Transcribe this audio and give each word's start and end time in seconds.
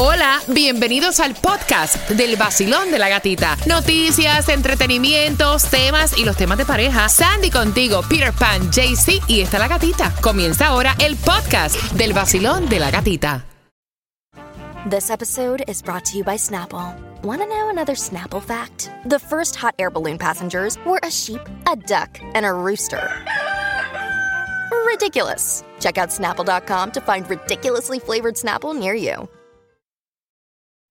Hola, 0.00 0.40
bienvenidos 0.46 1.18
al 1.18 1.34
podcast 1.34 2.08
del 2.10 2.36
vacilón 2.36 2.92
de 2.92 3.00
la 3.00 3.08
gatita. 3.08 3.56
Noticias, 3.66 4.48
entretenimientos, 4.48 5.64
temas 5.64 6.16
y 6.16 6.24
los 6.24 6.36
temas 6.36 6.56
de 6.56 6.64
pareja. 6.64 7.08
Sandy 7.08 7.50
contigo, 7.50 8.02
Peter 8.08 8.32
Pan, 8.32 8.70
JC 8.70 9.20
y 9.26 9.40
está 9.40 9.58
la 9.58 9.66
gatita. 9.66 10.14
Comienza 10.20 10.68
ahora 10.68 10.94
el 11.00 11.16
podcast 11.16 11.74
del 11.94 12.12
vacilón 12.12 12.68
de 12.68 12.78
la 12.78 12.92
gatita. 12.92 13.44
This 14.88 15.10
episode 15.10 15.64
is 15.66 15.82
brought 15.82 16.04
to 16.04 16.16
you 16.16 16.22
by 16.22 16.36
Snapple. 16.36 16.94
Want 17.24 17.42
to 17.42 17.48
know 17.48 17.68
another 17.68 17.96
Snapple 17.96 18.40
fact? 18.40 18.92
The 19.04 19.18
first 19.18 19.56
hot 19.56 19.74
air 19.80 19.90
balloon 19.90 20.16
passengers 20.16 20.78
were 20.86 21.00
a 21.02 21.10
sheep, 21.10 21.40
a 21.66 21.74
duck, 21.74 22.20
and 22.34 22.46
a 22.46 22.52
rooster. 22.52 23.02
Ridiculous. 24.86 25.64
Check 25.80 25.98
out 25.98 26.10
snapple.com 26.10 26.92
to 26.92 27.00
find 27.00 27.28
ridiculously 27.28 27.98
flavored 27.98 28.36
Snapple 28.36 28.78
near 28.78 28.94
you. 28.94 29.28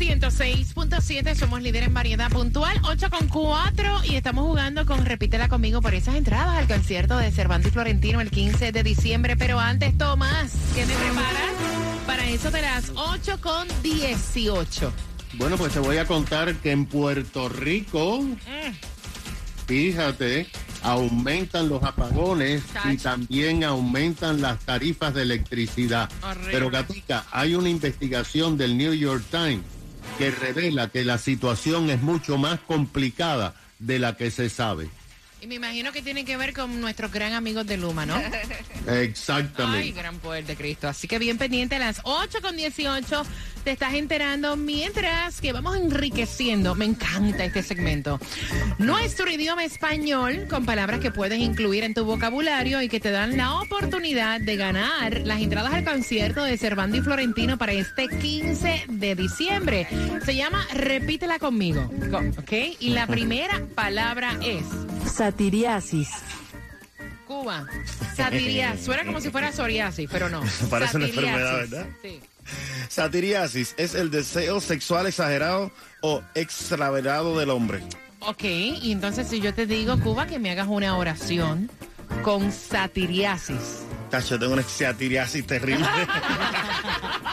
El 0.00 0.20
nuevo 0.20 0.30
Sol 0.30 0.46
106.7, 0.46 1.34
somos 1.34 1.60
líder 1.60 1.82
en 1.82 1.94
variedad 1.94 2.30
puntual, 2.30 2.80
8 2.84 3.10
con 3.10 3.26
4 3.26 4.04
y 4.04 4.14
estamos 4.14 4.44
jugando 4.44 4.86
con 4.86 5.04
Repítela 5.04 5.48
conmigo 5.48 5.80
por 5.80 5.92
esas 5.92 6.14
entradas 6.14 6.56
al 6.56 6.68
concierto 6.68 7.16
de 7.16 7.32
Cervantes 7.32 7.70
y 7.70 7.72
Florentino 7.72 8.20
el 8.20 8.30
15 8.30 8.70
de 8.70 8.82
diciembre. 8.84 9.36
Pero 9.36 9.58
antes, 9.58 9.98
Tomás, 9.98 10.52
¿qué 10.74 10.86
me 10.86 10.94
preparas? 10.94 11.52
Para 12.06 12.28
eso 12.28 12.50
de 12.52 12.62
las 12.62 12.92
8 12.94 13.40
con 13.40 13.66
18. 13.82 14.92
Bueno, 15.34 15.56
pues 15.56 15.72
te 15.72 15.80
voy 15.80 15.96
a 15.96 16.04
contar 16.04 16.54
que 16.56 16.70
en 16.70 16.86
Puerto 16.86 17.48
Rico, 17.48 18.24
fíjate, 19.66 20.46
aumentan 20.82 21.68
los 21.68 21.82
apagones 21.82 22.62
y 22.84 22.98
también 22.98 23.64
aumentan 23.64 24.40
las 24.40 24.60
tarifas 24.60 25.12
de 25.12 25.22
electricidad. 25.22 26.08
Horrible. 26.22 26.52
Pero 26.52 26.70
Gatica, 26.70 27.26
hay 27.32 27.56
una 27.56 27.68
investigación 27.68 28.56
del 28.56 28.78
New 28.78 28.94
York 28.94 29.24
Times 29.30 29.77
que 30.18 30.32
revela 30.32 30.90
que 30.90 31.04
la 31.04 31.16
situación 31.16 31.90
es 31.90 32.02
mucho 32.02 32.38
más 32.38 32.58
complicada 32.60 33.54
de 33.78 34.00
la 34.00 34.16
que 34.16 34.32
se 34.32 34.50
sabe. 34.50 34.90
Y 35.40 35.46
me 35.46 35.54
imagino 35.54 35.92
que 35.92 36.02
tiene 36.02 36.24
que 36.24 36.36
ver 36.36 36.52
con 36.52 36.80
nuestros 36.80 37.12
gran 37.12 37.32
amigos 37.32 37.64
de 37.66 37.76
Luma, 37.76 38.04
¿no? 38.04 38.16
Exactamente. 38.88 39.78
Ay, 39.86 39.92
gran 39.92 40.18
poder 40.18 40.44
de 40.44 40.56
Cristo. 40.56 40.88
Así 40.88 41.06
que 41.06 41.18
bien 41.18 41.38
pendiente 41.38 41.76
a 41.76 41.78
las 41.78 42.00
8 42.04 42.38
con 42.42 42.56
18 42.56 43.22
te 43.62 43.70
estás 43.72 43.94
enterando 43.94 44.56
mientras 44.56 45.40
que 45.40 45.52
vamos 45.52 45.76
enriqueciendo. 45.76 46.74
Me 46.74 46.86
encanta 46.86 47.44
este 47.44 47.62
segmento. 47.62 48.18
Nuestro 48.78 49.30
idioma 49.30 49.64
español 49.64 50.46
con 50.50 50.64
palabras 50.66 51.00
que 51.00 51.10
puedes 51.12 51.38
incluir 51.38 51.84
en 51.84 51.94
tu 51.94 52.04
vocabulario 52.04 52.82
y 52.82 52.88
que 52.88 52.98
te 52.98 53.10
dan 53.10 53.36
la 53.36 53.60
oportunidad 53.60 54.40
de 54.40 54.56
ganar 54.56 55.20
las 55.24 55.40
entradas 55.40 55.72
al 55.74 55.84
concierto 55.84 56.42
de 56.42 56.56
Cervantes 56.58 57.00
y 57.00 57.02
Florentino 57.04 57.58
para 57.58 57.72
este 57.72 58.08
15 58.08 58.86
de 58.88 59.14
diciembre. 59.14 59.86
Se 60.24 60.34
llama 60.34 60.66
Repítela 60.74 61.38
conmigo. 61.38 61.88
Go- 62.10 62.22
¿Ok? 62.38 62.52
Y 62.80 62.90
la 62.90 63.06
primera 63.08 63.60
palabra 63.76 64.36
es 64.42 64.64
Satiriasis. 65.08 66.08
Cuba. 67.26 67.66
Satiria. 68.16 68.76
Suena 68.82 69.04
como 69.04 69.20
si 69.20 69.30
fuera 69.30 69.52
psoriasis, 69.52 70.08
pero 70.10 70.28
no. 70.28 70.40
Parece 70.70 70.96
una 70.96 71.06
Satiriasis. 71.06 71.16
enfermedad, 71.16 71.54
¿verdad? 71.56 71.86
Sí. 72.02 72.20
Satiriasis 72.88 73.74
es 73.76 73.94
el 73.94 74.10
deseo 74.10 74.60
sexual 74.60 75.06
exagerado 75.06 75.70
o 76.00 76.22
extraverado 76.34 77.38
del 77.38 77.50
hombre. 77.50 77.82
Ok, 78.20 78.44
y 78.44 78.90
entonces 78.92 79.28
si 79.28 79.40
yo 79.40 79.52
te 79.54 79.66
digo, 79.66 79.98
Cuba, 80.00 80.26
que 80.26 80.38
me 80.38 80.50
hagas 80.50 80.66
una 80.68 80.96
oración 80.96 81.70
con 82.22 82.50
satiriasis. 82.50 83.82
Tacho, 84.10 84.38
tengo 84.38 84.54
una 84.54 84.62
satiriasis 84.62 85.46
terrible. 85.46 85.86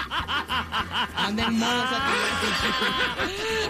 Ando 1.17 1.41
en 1.43 1.57
modo 1.59 1.83
satiriástico. 1.83 2.85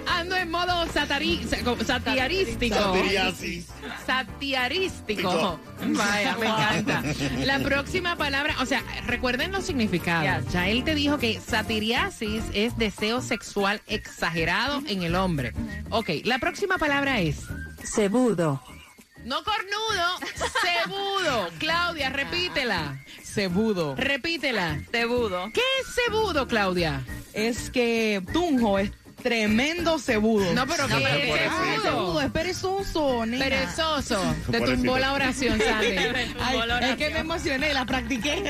Ando 0.08 0.36
en 0.36 0.52
modo 0.52 0.86
satari- 0.88 1.44
sa- 1.48 1.86
satiarístico. 1.86 2.76
Satiriasis. 2.76 3.68
Satiarístico. 4.06 5.60
Vaya, 5.88 6.38
me 6.40 6.46
encanta. 6.48 7.04
La 7.46 7.60
próxima 7.60 8.16
palabra, 8.16 8.56
o 8.62 8.66
sea, 8.66 8.82
recuerden 9.06 9.52
los 9.52 9.66
significados. 9.66 10.52
Ya 10.54 10.68
él 10.70 10.84
te 10.84 10.96
dijo 10.96 11.18
que 11.18 11.40
satiriasis 11.40 12.44
es 12.54 12.78
deseo 12.78 13.22
sexual 13.22 13.82
exagerado 13.88 14.82
en 14.88 15.04
el 15.04 15.16
hombre. 15.16 15.54
Ok, 15.90 16.10
la 16.24 16.40
próxima 16.40 16.78
palabra 16.78 17.20
es 17.22 17.38
Cebudo. 17.84 18.62
No 19.26 19.44
cornudo, 19.44 20.20
cebudo. 20.62 21.50
Claudia, 21.60 22.10
repítela. 22.10 22.98
Cebudo. 23.24 23.96
Repítela. 23.96 24.80
Cebudo. 24.92 25.52
¿Qué 25.54 25.62
es 25.82 25.94
cebudo, 25.94 26.48
Claudia? 26.48 27.04
Es 27.34 27.70
que 27.70 28.22
Tunjo 28.32 28.80
es 28.80 28.92
tremendo 29.22 29.98
cebudo. 30.00 30.54
No, 30.54 30.66
pero 30.68 30.88
¿qué 30.88 30.94
es 31.34 31.50
Ah, 31.52 31.60
cebudo? 31.74 31.82
cebudo, 31.82 32.22
es 32.22 32.32
perezoso, 32.32 33.26
nena. 33.26 33.44
Perezoso. 33.46 34.22
Te 34.52 34.62
tumbó 34.62 34.98
la 35.00 35.14
oración, 35.14 35.60
Sandy. 35.60 35.98
Ay, 36.40 36.60
es 36.84 36.96
que 36.96 37.10
me 37.10 37.20
emocioné, 37.20 37.74
la 37.74 37.86
practiqué. 37.86 38.44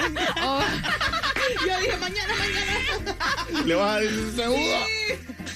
Oh, 0.44 0.59
Yo 1.68 1.80
dije, 1.80 1.97
mañana, 1.97 2.34
mañana. 2.38 3.64
Le 3.66 3.75
vas 3.75 3.96
a 3.96 4.00
decir 4.00 4.34
seguro. 4.35 4.78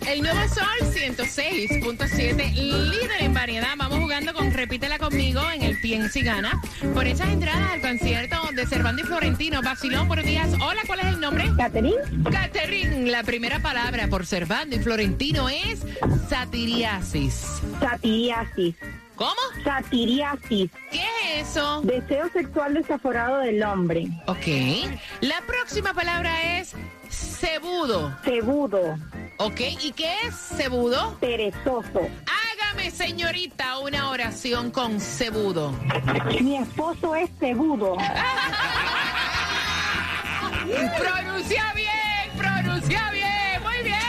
El 0.06 0.22
nuevo 0.22 0.38
Sol 0.48 0.92
106.7, 0.92 2.52
líder 2.54 3.22
en 3.22 3.34
variedad. 3.34 3.74
Vamos 3.76 3.98
jugando 3.98 4.32
con 4.34 4.52
Repítela 4.52 4.98
conmigo 4.98 5.40
en 5.50 5.62
el 5.62 5.80
Piensa 5.80 6.18
y 6.18 6.22
Gana. 6.22 6.60
Por 6.94 7.06
esas 7.06 7.28
entradas 7.30 7.72
al 7.72 7.80
concierto 7.80 8.36
de 8.54 8.66
Cervando 8.66 9.02
y 9.02 9.04
Florentino. 9.04 9.62
Vacilón, 9.62 10.06
buenos 10.06 10.24
días. 10.24 10.52
Hola, 10.60 10.82
¿cuál 10.86 11.00
es 11.00 11.06
el 11.06 11.20
nombre? 11.20 11.50
Catherine, 11.56 11.96
Catherine, 12.30 13.10
la 13.10 13.24
primera 13.24 13.58
palabra 13.58 14.06
por 14.06 14.26
Cervando 14.26 14.76
y 14.76 14.78
Florentino 14.78 15.48
es 15.48 15.80
satiriasis. 16.28 17.60
satiriasis. 17.80 18.76
¿Cómo? 19.16 19.34
Satiriasis, 19.64 20.70
¿Qué 20.92 21.02
es 21.40 21.48
eso? 21.48 21.80
deseo 21.82 22.28
sexual 22.32 22.74
desaforado 22.74 23.38
del 23.38 23.62
hombre. 23.62 24.06
Ok. 24.26 24.46
La 25.22 25.40
próxima 25.46 25.94
palabra 25.94 26.58
es 26.58 26.74
cebudo. 27.10 28.14
Cebudo, 28.24 28.98
Ok. 29.38 29.60
¿Y 29.82 29.92
qué 29.92 30.12
es 30.26 30.34
cebudo? 30.56 31.16
perezoso. 31.20 32.00
Hágame, 32.26 32.90
señorita, 32.90 33.78
una 33.78 34.10
oración 34.10 34.70
con 34.70 34.98
cebudo. 35.00 35.72
Mi 36.40 36.56
esposo 36.58 37.14
es 37.14 37.30
cebudo. 37.38 37.96
Pronuncia 40.98 41.72
bien, 41.74 42.30
pronuncia 42.36 43.10
bien, 43.12 43.62
muy 43.62 43.78
bien. 43.84 44.02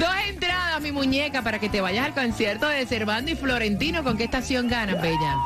Dos 0.00 0.14
entradas, 0.28 0.51
mi 0.82 0.92
muñeca, 0.92 1.42
para 1.42 1.58
que 1.58 1.68
te 1.68 1.80
vayas 1.80 2.06
al 2.06 2.14
concierto 2.14 2.66
de 2.68 2.84
Cervando 2.86 3.30
y 3.30 3.36
Florentino. 3.36 4.02
¿Con 4.02 4.16
qué 4.16 4.24
estación 4.24 4.68
ganas, 4.68 5.00
Bella? 5.00 5.36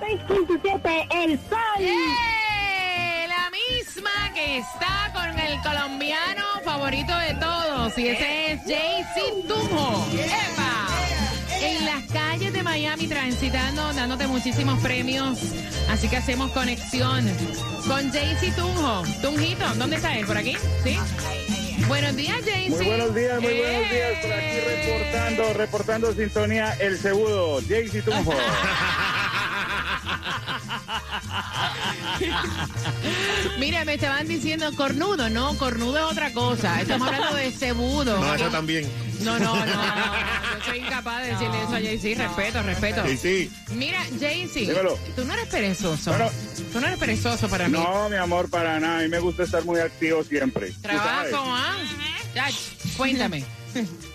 6.7, 0.00 1.06
el 1.14 1.38
sol. 1.38 1.58
¡Eh! 1.78 3.26
La 3.28 3.50
misma 3.50 4.32
que 4.34 4.58
está 4.58 5.10
con 5.12 5.38
el 5.38 5.60
colombiano 5.60 6.44
favorito 6.64 7.16
de 7.18 7.34
todos. 7.34 7.98
Y 7.98 8.08
ese 8.08 8.52
es 8.52 8.64
JC 8.64 9.46
Tunjo. 9.46 10.06
¡Epa! 10.14 10.86
En 11.60 11.84
las 11.84 12.02
calles 12.10 12.52
de 12.52 12.62
Miami 12.62 13.06
transitando, 13.06 13.92
dándote 13.92 14.26
muchísimos 14.26 14.80
premios. 14.80 15.38
Así 15.90 16.08
que 16.08 16.16
hacemos 16.16 16.50
conexión 16.52 17.24
con 17.86 18.10
JC 18.10 18.54
Tunjo. 18.56 19.02
Tunjito, 19.20 19.66
¿dónde 19.76 19.96
está 19.96 20.16
él? 20.16 20.26
¿Por 20.26 20.38
aquí? 20.38 20.56
¿Sí? 20.82 20.96
Buenos 21.90 22.14
días, 22.14 22.38
JC. 22.44 22.70
Muy 22.70 22.86
buenos 22.86 23.14
días, 23.16 23.42
muy 23.42 23.58
buenos 23.58 23.90
días. 23.90 24.12
Por 24.22 24.32
aquí 24.32 24.44
¡Eh! 24.46 24.86
reportando, 24.86 25.52
reportando 25.54 26.12
sintonía 26.12 26.76
El 26.78 26.96
Segudo, 26.96 27.60
Jaycee 27.68 28.02
Tunjo. 28.02 28.32
Mira, 33.58 33.84
me 33.84 33.94
estaban 33.94 34.26
diciendo 34.28 34.70
cornudo, 34.76 35.28
no, 35.30 35.56
cornudo 35.56 35.98
es 35.98 36.04
otra 36.04 36.32
cosa. 36.32 36.80
Estamos 36.80 37.08
hablando 37.08 37.36
de 37.36 37.50
cebudo. 37.52 38.18
No, 38.18 38.34
eso 38.34 38.48
también. 38.48 38.88
No, 39.20 39.38
no, 39.38 39.54
no, 39.54 39.66
no, 39.66 39.82
Yo 40.58 40.64
soy 40.64 40.78
incapaz 40.78 41.22
de 41.22 41.28
decirle 41.32 41.58
eso 41.58 41.74
a 41.74 41.80
Jay-Z. 41.80 42.26
Respeto, 42.26 42.62
respeto. 42.62 43.06
Sí, 43.06 43.16
sí. 43.16 43.50
Mira, 43.74 44.00
Jay-Z, 44.18 44.60
Dímelo. 44.60 44.98
tú 45.14 45.24
no 45.24 45.34
eres 45.34 45.46
perezoso. 45.48 46.10
Bueno. 46.10 46.30
tú 46.72 46.80
no 46.80 46.86
eres 46.86 46.98
perezoso 46.98 47.48
para 47.48 47.68
mí. 47.68 47.78
No, 47.78 48.08
mi 48.08 48.16
amor, 48.16 48.48
para 48.48 48.80
nada. 48.80 49.00
A 49.00 49.02
mí 49.02 49.08
me 49.08 49.18
gusta 49.18 49.42
estar 49.42 49.64
muy 49.64 49.78
activo 49.80 50.24
siempre. 50.24 50.70
Tú 50.70 50.88
sabes. 50.88 51.30
Trabajo, 51.30 51.54
¿ah? 51.54 51.76
Ya, 52.34 52.48
cuéntame. 52.96 53.44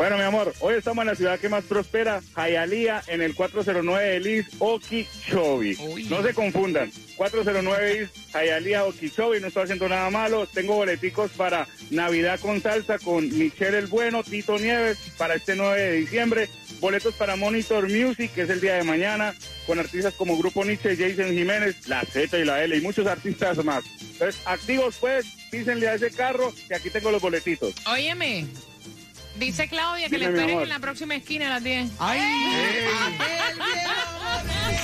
Bueno, 0.00 0.16
mi 0.16 0.22
amor, 0.22 0.54
hoy 0.60 0.76
estamos 0.76 1.02
en 1.02 1.08
la 1.08 1.14
ciudad 1.14 1.38
que 1.38 1.50
más 1.50 1.62
prospera, 1.64 2.22
Hialeah, 2.34 3.02
en 3.08 3.20
el 3.20 3.34
409 3.34 4.08
de 4.08 4.20
Liz 4.20 4.46
Okeechobee. 4.58 5.76
Uy. 5.78 6.04
No 6.04 6.22
se 6.22 6.32
confundan. 6.32 6.90
409 7.16 7.98
East 7.98 8.16
Hialeah 8.32 8.86
Okeechobee, 8.86 9.40
no 9.40 9.48
estoy 9.48 9.64
haciendo 9.64 9.90
nada 9.90 10.08
malo. 10.08 10.46
Tengo 10.46 10.74
boleticos 10.76 11.32
para 11.32 11.68
Navidad 11.90 12.40
con 12.40 12.62
salsa 12.62 12.98
con 12.98 13.28
Michelle 13.28 13.76
el 13.76 13.88
Bueno, 13.88 14.24
Tito 14.24 14.58
Nieves 14.58 14.96
para 15.18 15.34
este 15.34 15.54
9 15.54 15.78
de 15.78 15.92
diciembre. 15.92 16.48
Boletos 16.80 17.14
para 17.16 17.36
Monitor 17.36 17.86
Music, 17.90 18.32
que 18.34 18.40
es 18.40 18.48
el 18.48 18.62
día 18.62 18.76
de 18.76 18.84
mañana, 18.84 19.34
con 19.66 19.78
artistas 19.78 20.14
como 20.14 20.38
Grupo 20.38 20.64
Nietzsche, 20.64 20.96
Jason 20.96 21.34
Jiménez, 21.34 21.86
La 21.88 22.00
Z 22.06 22.38
y 22.38 22.46
la 22.46 22.64
L 22.64 22.74
y 22.74 22.80
muchos 22.80 23.06
artistas 23.06 23.62
más. 23.62 23.84
Entonces, 24.00 24.40
activos 24.46 24.96
pues, 24.98 25.26
písenle 25.50 25.88
a 25.88 25.94
ese 25.96 26.10
carro 26.10 26.54
que 26.68 26.74
aquí 26.74 26.88
tengo 26.88 27.10
los 27.10 27.20
boletitos. 27.20 27.74
Óyeme, 27.86 28.46
dice 29.40 29.68
Claudia 29.68 30.08
que 30.08 30.18
Dime, 30.18 30.30
le 30.32 30.52
amor. 30.52 30.62
en 30.64 30.68
la 30.68 30.78
próxima 30.78 31.14
esquina 31.16 31.46
a 31.46 31.50
las 31.50 31.64
10. 31.64 31.90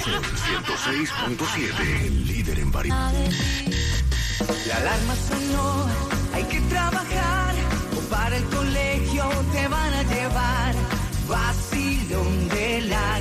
Sol 0.02 0.22
106.7, 0.24 2.06
el 2.06 2.26
líder 2.26 2.58
en 2.58 2.72
variedad. 2.72 3.12
La 4.66 4.76
alarma 4.76 5.14
sonó, 5.28 5.86
hay 6.34 6.44
que 6.44 6.60
trabajar 6.62 7.54
o 7.96 8.00
para 8.10 8.36
el 8.36 8.44
colegio 8.44 9.28
te 9.52 9.68
van 9.68 9.94
a 9.94 10.02
llevar. 10.02 10.74
Vacilón 11.28 12.48
de 12.48 12.80
la 12.82 13.20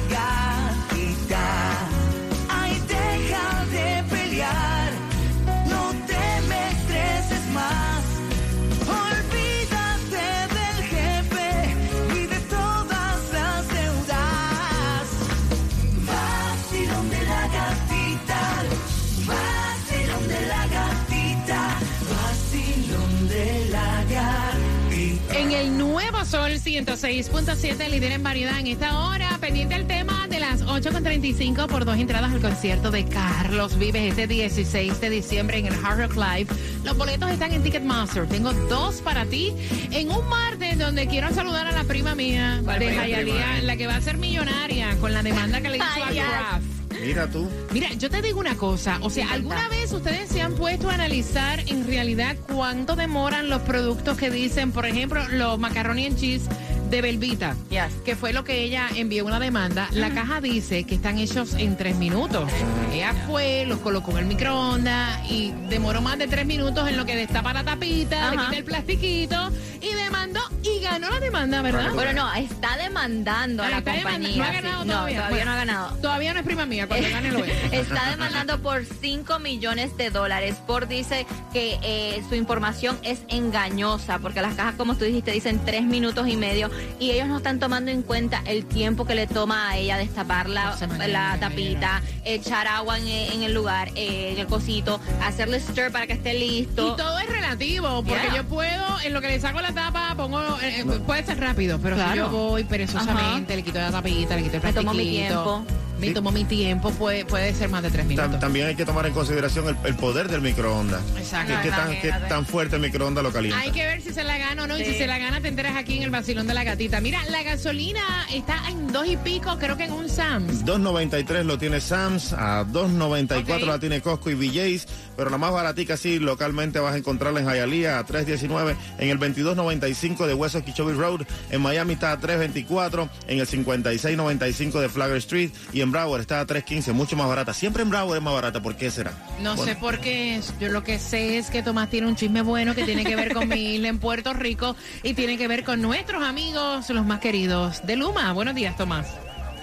Sol 26.55 26.63
106.7, 26.63 27.89
líder 27.89 28.13
en 28.13 28.23
variedad 28.23 28.57
en 28.59 28.67
esta 28.67 28.99
hora, 28.99 29.37
pendiente 29.41 29.75
el 29.75 29.87
tema 29.87 30.27
de 30.29 30.39
las 30.39 30.63
8.35 30.63 31.67
por 31.67 31.83
dos 31.83 31.97
entradas 31.97 32.31
al 32.31 32.39
concierto 32.39 32.91
de 32.91 33.03
Carlos 33.03 33.77
Vives 33.77 34.11
este 34.11 34.25
16 34.25 35.01
de 35.01 35.09
diciembre 35.09 35.57
en 35.57 35.65
el 35.65 35.73
Hard 35.73 35.99
Rock 35.99 36.15
Live. 36.15 36.47
Los 36.85 36.97
boletos 36.97 37.29
están 37.31 37.51
en 37.51 37.61
Ticketmaster. 37.61 38.25
Tengo 38.27 38.53
dos 38.53 39.01
para 39.01 39.25
ti 39.25 39.53
en 39.91 40.09
un 40.11 40.27
martes 40.29 40.77
donde 40.77 41.07
quiero 41.07 41.33
saludar 41.33 41.67
a 41.67 41.71
la 41.71 41.83
prima 41.83 42.15
mía 42.15 42.61
de 42.79 42.93
Hialeah, 42.93 43.61
la 43.63 43.75
que 43.75 43.87
va 43.87 43.97
a 43.97 44.01
ser 44.01 44.17
millonaria 44.17 44.95
con 45.01 45.13
la 45.13 45.23
demanda 45.23 45.59
que 45.59 45.69
le 45.69 45.77
hizo 45.77 46.03
a. 46.03 46.11
Graf. 46.11 46.74
Mira 47.05 47.27
tú. 47.27 47.49
Mira, 47.71 47.89
yo 47.93 48.09
te 48.09 48.21
digo 48.21 48.39
una 48.39 48.55
cosa, 48.55 48.97
o 49.01 49.09
sea, 49.09 49.31
¿alguna 49.31 49.69
vez 49.69 49.91
ustedes 49.91 50.29
se 50.29 50.41
han 50.41 50.53
puesto 50.55 50.89
a 50.89 50.93
analizar 50.95 51.59
en 51.67 51.85
realidad 51.85 52.35
cuánto 52.47 52.95
demoran 52.95 53.49
los 53.49 53.61
productos 53.61 54.17
que 54.17 54.29
dicen, 54.29 54.71
por 54.71 54.85
ejemplo, 54.85 55.27
los 55.29 55.59
macaroni 55.59 56.05
and 56.07 56.17
cheese 56.17 56.45
de 56.89 57.01
Belvita, 57.01 57.55
Yes. 57.69 57.93
que 58.05 58.15
fue 58.15 58.31
lo 58.31 58.43
que 58.43 58.63
ella 58.63 58.87
envió 58.95 59.25
una 59.25 59.39
demanda? 59.39 59.87
La 59.91 60.11
caja 60.13 60.39
dice 60.41 60.83
que 60.83 60.95
están 60.95 61.17
hechos 61.17 61.53
en 61.55 61.77
tres 61.77 61.95
minutos. 61.95 62.49
Ella 62.93 63.13
fue, 63.27 63.65
los 63.67 63.79
colocó 63.79 64.11
en 64.11 64.17
el 64.19 64.25
microondas 64.25 65.19
y 65.29 65.51
demoró 65.69 66.01
más 66.01 66.17
de 66.17 66.27
tres 66.27 66.45
minutos 66.45 66.87
en 66.87 66.97
lo 66.97 67.05
que 67.05 67.15
destapa 67.15 67.53
la 67.53 67.63
tapita, 67.63 68.31
le 68.31 68.37
quita 68.37 68.57
el 68.57 68.63
plastiquito 68.63 69.51
y 69.81 69.93
demandó 69.93 70.39
y 70.63 70.79
ganó 70.81 71.09
la 71.09 71.19
demanda, 71.19 71.61
¿verdad? 71.61 71.91
Bueno, 71.93 72.13
no, 72.13 72.33
está 72.35 72.77
demandando 73.09 73.63
a 73.63 73.67
Ah, 73.67 73.69
la 73.69 73.77
está 73.79 73.93
compañía. 73.93 74.37
No 74.37 74.43
ha 74.43 74.47
sí. 74.47 74.53
ganado 74.55 74.85
No, 74.85 74.93
todavía. 74.93 75.29
Bueno, 75.29 75.45
no 75.45 75.51
ha 75.51 75.55
ganado. 75.55 75.97
Todavía 75.97 76.33
no 76.33 76.39
es 76.39 76.45
prima 76.45 76.65
mía, 76.65 76.87
cuando 76.87 77.09
gane 77.09 77.31
lo 77.31 77.43
es. 77.45 77.51
Está 77.73 78.09
demandando 78.11 78.59
por 78.61 78.83
5 78.85 79.39
millones 79.39 79.95
de 79.97 80.09
dólares. 80.09 80.55
Por 80.67 80.87
dice 80.87 81.25
que 81.53 81.77
eh, 81.83 82.23
su 82.29 82.35
información 82.35 82.97
es 83.03 83.19
engañosa, 83.27 84.19
porque 84.19 84.41
las 84.41 84.55
cajas, 84.55 84.75
como 84.75 84.95
tú 84.95 85.05
dijiste, 85.05 85.31
dicen 85.31 85.61
tres 85.65 85.83
minutos 85.83 86.27
y 86.27 86.35
medio, 86.37 86.69
y 86.99 87.11
ellos 87.11 87.27
no 87.27 87.37
están 87.37 87.59
tomando 87.59 87.91
en 87.91 88.01
cuenta 88.01 88.41
el 88.45 88.65
tiempo 88.65 89.05
que 89.05 89.15
le 89.15 89.27
toma 89.27 89.69
a 89.69 89.77
ella 89.77 89.97
destapar 89.97 90.49
la, 90.49 90.75
la 91.07 91.37
tapita, 91.39 92.01
echar 92.23 92.67
agua 92.67 92.97
en, 92.99 93.07
en 93.07 93.43
el 93.43 93.53
lugar, 93.53 93.89
eh, 93.95 94.31
en 94.33 94.39
el 94.39 94.47
cosito, 94.47 94.99
hacerle 95.23 95.59
stir 95.59 95.91
para 95.91 96.07
que 96.07 96.13
esté 96.13 96.33
listo. 96.33 96.93
Y 96.93 96.97
todo 96.97 97.19
es 97.19 97.29
relativo, 97.29 98.03
porque 98.03 98.15
Yeah. 98.25 98.37
yo 98.37 98.43
puedo, 98.45 98.99
en 99.03 99.13
lo 99.13 99.21
que 99.21 99.27
le 99.27 99.39
saco 99.39 99.61
la 99.61 99.71
tapa, 99.73 100.13
pongo, 100.15 100.39
eh, 100.61 100.79
eh, 100.79 100.85
puede 101.05 101.23
ser 101.23 101.39
rápido, 101.39 101.79
pero 101.79 101.95
si 101.97 102.17
yo 102.17 102.29
voy 102.29 102.63
perezosamente, 102.99 103.55
le 103.55 103.63
quito 103.63 103.77
la 103.79 103.91
tapita, 103.91 104.35
le 104.35 104.43
quito 104.43 104.55
el 104.57 104.63
Me 104.63 104.71
plastiquito. 104.71 104.91
tomo 104.91 104.93
mi 104.93 105.09
tiempo. 105.09 105.65
Me 105.99 106.11
tomo 106.11 106.31
mi 106.31 106.43
tiempo, 106.43 106.91
puede, 106.91 107.25
puede 107.25 107.53
ser 107.53 107.69
más 107.69 107.81
de 107.81 107.89
tres 107.89 108.05
Tam- 108.05 108.09
minutos. 108.09 108.39
también 108.39 108.67
hay 108.67 108.75
que 108.75 108.85
tomar 108.85 109.05
en 109.07 109.13
consideración 109.13 109.67
el, 109.69 109.77
el 109.85 109.95
poder 109.95 110.27
del 110.29 110.41
microondas. 110.41 111.01
Exacto. 111.17 111.53
Qué 111.63 111.69
tan, 111.69 112.01
qué 112.01 112.11
tan 112.27 112.45
fuerte 112.45 112.75
el 112.75 112.81
microondas 112.81 113.23
lo 113.23 113.31
calienta. 113.31 113.59
Hay 113.61 113.71
que 113.71 113.85
ver 113.85 114.01
si 114.01 114.11
se 114.13 114.23
la 114.23 114.37
gana 114.37 114.63
o 114.63 114.67
no, 114.67 114.77
y 114.77 114.83
si 114.85 114.93
se 114.93 115.07
la 115.07 115.17
gana 115.17 115.39
te 115.41 115.47
enteras 115.47 115.75
aquí 115.77 115.97
en 115.97 116.03
el 116.03 116.09
vacilón 116.09 116.47
de 116.47 116.53
la 116.53 116.63
gatita. 116.63 116.99
Mira, 117.01 117.23
la 117.29 117.43
gasolina 117.43 118.01
está 118.33 118.59
en 118.69 118.91
dos 118.91 119.07
y 119.07 119.15
pico, 119.17 119.57
creo 119.57 119.77
que 119.77 119.85
en 119.85 119.93
un 119.93 120.09
Sam's. 120.09 120.65
2.93 120.65 121.43
lo 121.43 121.57
tiene 121.57 121.79
Sam's, 121.79 122.33
a 122.33 122.65
2.94 122.65 123.61
Ok. 123.61 123.67
la 123.67 123.79
tiene 123.79 124.01
Costco 124.01 124.29
y 124.29 124.35
BJ's, 124.35 124.87
pero 125.15 125.29
la 125.29 125.37
más 125.37 125.51
baratica 125.51 125.95
sí, 125.97 126.19
localmente 126.19 126.79
vas 126.79 126.93
a 126.95 126.97
encontrarla 126.97 127.39
en 127.39 127.45
Hialeah 127.47 127.99
a 127.99 128.05
3.19, 128.05 128.75
en 128.99 129.09
el 129.09 129.19
22.95 129.19 130.25
de 130.27 130.33
West 130.33 130.55
Okeechobee 130.55 130.93
Road, 130.93 131.21
en 131.51 131.61
Miami 131.61 131.93
está 131.93 132.11
a 132.11 132.19
3.24, 132.19 133.09
en 133.27 133.39
el 133.39 133.47
56.95 133.47 134.79
de 134.79 134.89
Flagler 134.89 135.17
Street 135.17 135.51
y 135.73 135.81
en 135.81 135.84
Broward 135.91 136.21
está 136.21 136.39
a 136.39 136.45
3.15, 136.47 136.93
mucho 136.93 137.15
más 137.15 137.27
barata. 137.27 137.53
Siempre 137.53 137.83
en 137.83 137.89
Broward 137.89 138.17
es 138.17 138.23
más 138.23 138.33
barata, 138.33 138.61
¿por 138.61 138.75
qué 138.75 138.89
será? 138.91 139.11
No 139.41 139.55
Bueno, 139.55 139.73
sé 139.73 139.77
por 139.79 139.99
qué. 139.99 140.41
Yo 140.59 140.69
lo 140.69 140.83
que 140.83 140.99
sé 140.99 141.37
es 141.37 141.49
que 141.49 141.63
Tomás 141.63 141.89
tiene 141.89 142.07
un 142.07 142.15
chisme 142.15 142.41
bueno 142.41 142.75
que 142.75 142.83
tiene 142.83 143.03
que 143.03 143.15
ver 143.15 143.33
con 143.33 143.47
mi 143.47 143.55
isla 143.75 143.87
en 143.89 143.99
Puerto 143.99 144.33
Rico 144.33 144.75
y 145.03 145.13
tiene 145.13 145.37
que 145.37 145.47
ver 145.47 145.63
con 145.63 145.81
nuestros 145.81 146.23
amigos, 146.23 146.89
los 146.89 147.05
más 147.05 147.19
queridos 147.19 147.85
de 147.85 147.95
Luma. 147.95 148.31
Buenos 148.33 148.55
días, 148.55 148.75
Tomás. 148.77 149.07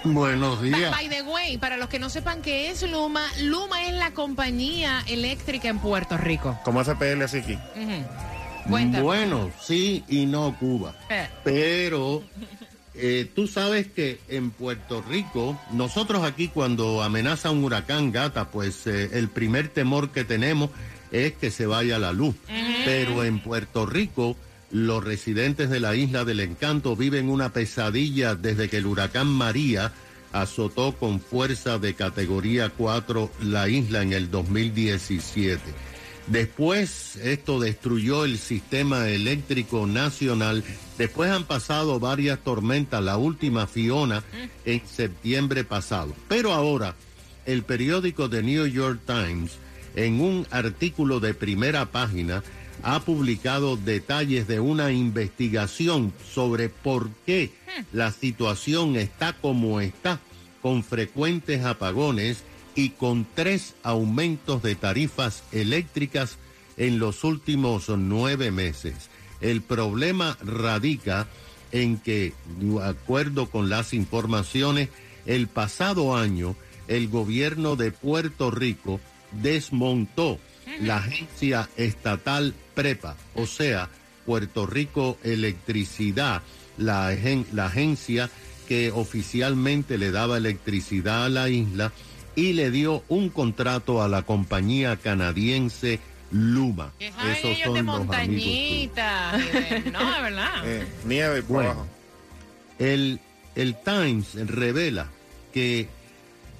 Buenos 0.05 0.61
días. 0.61 0.91
by 0.91 1.07
the 1.07 1.21
way, 1.21 1.57
para 1.57 1.77
los 1.77 1.87
que 1.87 1.97
no 1.97 2.09
sepan 2.09 2.41
qué 2.41 2.69
es 2.69 2.83
Luma, 2.83 3.25
Luma 3.39 3.85
es 3.85 3.93
la 3.93 4.11
compañía 4.11 5.01
eléctrica 5.07 5.69
en 5.69 5.79
Puerto 5.79 6.17
Rico. 6.17 6.59
Como 6.65 6.83
FPL 6.83 7.21
así 7.23 7.37
aquí. 7.37 7.57
Bueno, 8.65 9.51
sí 9.61 10.03
y 10.07 10.25
no 10.25 10.57
Cuba. 10.57 10.93
Eh, 11.09 11.27
Pero 11.43 12.23
eh, 12.95 13.27
tú 13.33 13.47
sabes 13.47 13.87
que 13.87 14.19
en 14.27 14.51
Puerto 14.51 15.01
Rico, 15.01 15.59
nosotros 15.71 16.23
aquí 16.23 16.47
cuando 16.47 17.01
amenaza 17.01 17.49
un 17.49 17.63
huracán 17.63 18.11
gata, 18.11 18.51
pues 18.51 18.85
eh, 18.85 19.09
el 19.13 19.29
primer 19.29 19.69
temor 19.69 20.11
que 20.11 20.23
tenemos 20.23 20.69
es 21.11 21.33
que 21.33 21.51
se 21.51 21.65
vaya 21.65 21.99
la 21.99 22.13
luz. 22.13 22.35
Pero 22.85 23.23
en 23.23 23.39
Puerto 23.39 23.85
Rico, 23.85 24.35
los 24.71 25.03
residentes 25.03 25.69
de 25.69 25.79
la 25.79 25.95
isla 25.95 26.25
del 26.25 26.39
encanto 26.39 26.95
viven 26.95 27.29
una 27.29 27.53
pesadilla 27.53 28.35
desde 28.35 28.69
que 28.69 28.77
el 28.77 28.85
huracán 28.85 29.27
María 29.27 29.93
azotó 30.31 30.93
con 30.93 31.19
fuerza 31.19 31.77
de 31.77 31.93
categoría 31.93 32.69
4 32.69 33.31
la 33.43 33.69
isla 33.69 34.01
en 34.01 34.13
el 34.13 34.29
2017. 34.31 35.61
Después 36.27 37.17
esto 37.17 37.59
destruyó 37.59 38.23
el 38.23 38.37
sistema 38.37 39.09
eléctrico 39.09 39.85
nacional. 39.87 40.63
Después 40.97 41.29
han 41.29 41.43
pasado 41.43 41.99
varias 41.99 42.39
tormentas, 42.39 43.03
la 43.03 43.17
última 43.17 43.67
Fiona 43.67 44.23
en 44.63 44.81
septiembre 44.87 45.63
pasado. 45.63 46.13
Pero 46.29 46.53
ahora 46.53 46.95
el 47.45 47.63
periódico 47.63 48.29
The 48.29 48.41
New 48.41 48.67
York 48.67 49.01
Times, 49.05 49.51
en 49.95 50.21
un 50.21 50.47
artículo 50.49 51.19
de 51.19 51.33
primera 51.33 51.87
página, 51.91 52.41
ha 52.83 53.01
publicado 53.01 53.77
detalles 53.77 54.47
de 54.47 54.59
una 54.59 54.91
investigación 54.91 56.13
sobre 56.33 56.69
por 56.69 57.09
qué 57.25 57.51
la 57.91 58.11
situación 58.11 58.95
está 58.95 59.33
como 59.33 59.81
está, 59.81 60.19
con 60.61 60.83
frecuentes 60.83 61.65
apagones 61.65 62.43
y 62.75 62.89
con 62.89 63.25
tres 63.35 63.75
aumentos 63.83 64.63
de 64.63 64.75
tarifas 64.75 65.43
eléctricas 65.51 66.37
en 66.77 66.99
los 66.99 67.23
últimos 67.23 67.89
nueve 67.89 68.51
meses. 68.51 69.09
El 69.41 69.61
problema 69.61 70.37
radica 70.43 71.27
en 71.71 71.97
que, 71.97 72.33
de 72.59 72.83
acuerdo 72.83 73.49
con 73.49 73.69
las 73.69 73.93
informaciones, 73.93 74.89
el 75.25 75.47
pasado 75.47 76.15
año 76.15 76.55
el 76.87 77.07
gobierno 77.09 77.75
de 77.75 77.91
Puerto 77.91 78.51
Rico 78.51 78.99
desmontó 79.31 80.39
la 80.81 80.97
agencia 80.97 81.69
estatal 81.77 82.53
PREPA, 82.73 83.15
o 83.35 83.45
sea, 83.45 83.89
Puerto 84.25 84.65
Rico 84.65 85.17
Electricidad, 85.23 86.41
la, 86.77 87.09
agen- 87.11 87.45
la 87.53 87.65
agencia 87.67 88.29
que 88.67 88.91
oficialmente 88.91 89.97
le 89.97 90.11
daba 90.11 90.37
electricidad 90.37 91.25
a 91.25 91.29
la 91.29 91.49
isla 91.49 91.91
y 92.35 92.53
le 92.53 92.71
dio 92.71 93.03
un 93.09 93.29
contrato 93.29 94.01
a 94.01 94.07
la 94.07 94.23
compañía 94.23 94.95
canadiense 94.97 95.99
Luma. 96.31 96.91
Saben 97.15 97.37
ellos 97.45 97.73
de 97.75 97.83
montañita. 97.83 99.37
de- 99.37 99.91
no, 99.91 100.13
de 100.15 100.21
verdad. 100.21 100.49
Eh, 100.65 100.87
nieve 101.05 101.41
por 101.43 101.55
Bueno. 101.57 101.69
abajo. 101.71 101.87
El, 102.79 103.19
el 103.55 103.75
Times 103.83 104.33
revela 104.49 105.07
que 105.53 105.87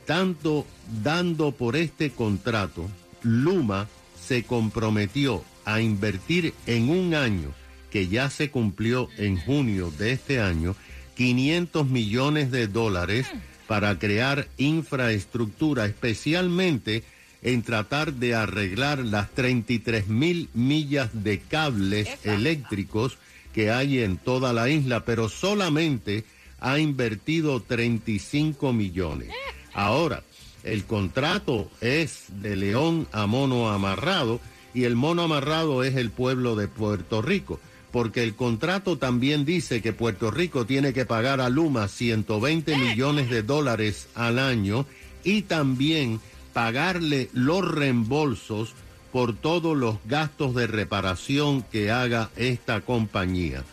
tanto 0.06 0.66
dando 1.02 1.52
por 1.54 1.76
este 1.76 2.12
contrato, 2.12 2.88
Luma 3.24 3.88
se 4.22 4.44
comprometió 4.44 5.44
a 5.66 5.82
invertir 5.82 6.54
en 6.68 6.90
un 6.90 7.16
año 7.16 7.52
que 7.90 8.08
ya 8.08 8.30
se 8.30 8.52
cumplió 8.52 9.08
en 9.18 9.40
junio 9.40 9.92
de 9.98 10.12
este 10.12 10.40
año 10.40 10.76
500 11.16 11.88
millones 11.88 12.52
de 12.52 12.68
dólares 12.68 13.28
para 13.68 13.98
crear 14.00 14.48
infraestructura, 14.58 15.86
especialmente 15.86 17.04
en 17.42 17.62
tratar 17.62 18.14
de 18.14 18.36
arreglar 18.36 19.00
las 19.00 19.30
33 19.32 20.08
mil 20.08 20.50
millas 20.54 21.10
de 21.24 21.40
cables 21.40 22.10
eléctricos 22.24 23.18
que 23.54 23.70
hay 23.70 24.00
en 24.00 24.18
toda 24.18 24.54
la 24.54 24.70
isla, 24.70 25.06
pero 25.06 25.30
solamente 25.30 26.24
ha 26.60 26.80
invertido 26.80 27.62
35 27.62 28.72
millones. 28.74 29.30
Ahora, 29.74 30.24
el 30.64 30.86
contrato 30.86 31.70
es 31.82 32.26
de 32.42 32.56
león 32.56 33.08
a 33.12 33.28
mono 33.28 33.70
amarrado 33.70 34.40
y 34.74 34.86
el 34.86 34.96
mono 34.96 35.24
amarrado 35.24 35.84
es 35.84 35.96
el 35.96 36.10
pueblo 36.10 36.56
de 36.56 36.68
Puerto 36.68 37.22
Rico, 37.22 37.60
porque 37.94 38.24
el 38.24 38.34
contrato 38.34 38.98
también 38.98 39.46
dice 39.46 39.80
que 39.84 39.94
Puerto 39.94 40.32
Rico 40.32 40.66
tiene 40.66 40.94
que 40.94 41.06
pagar 41.06 41.40
a 41.40 41.50
Luma 41.50 41.88
120 41.88 42.76
millones 42.76 43.30
de 43.30 43.44
dólares 43.44 44.08
al 44.16 44.40
año 44.40 44.88
y 45.24 45.44
también 45.44 46.20
pagarle 46.54 47.30
los 47.34 47.64
reembolsos 47.64 48.74
por 49.12 49.36
todos 49.36 49.78
los 49.78 49.98
gastos 50.06 50.56
de 50.56 50.66
reparación 50.66 51.62
que 51.62 51.92
haga 51.92 52.32
esta 52.36 52.82
compañía. 52.82 53.64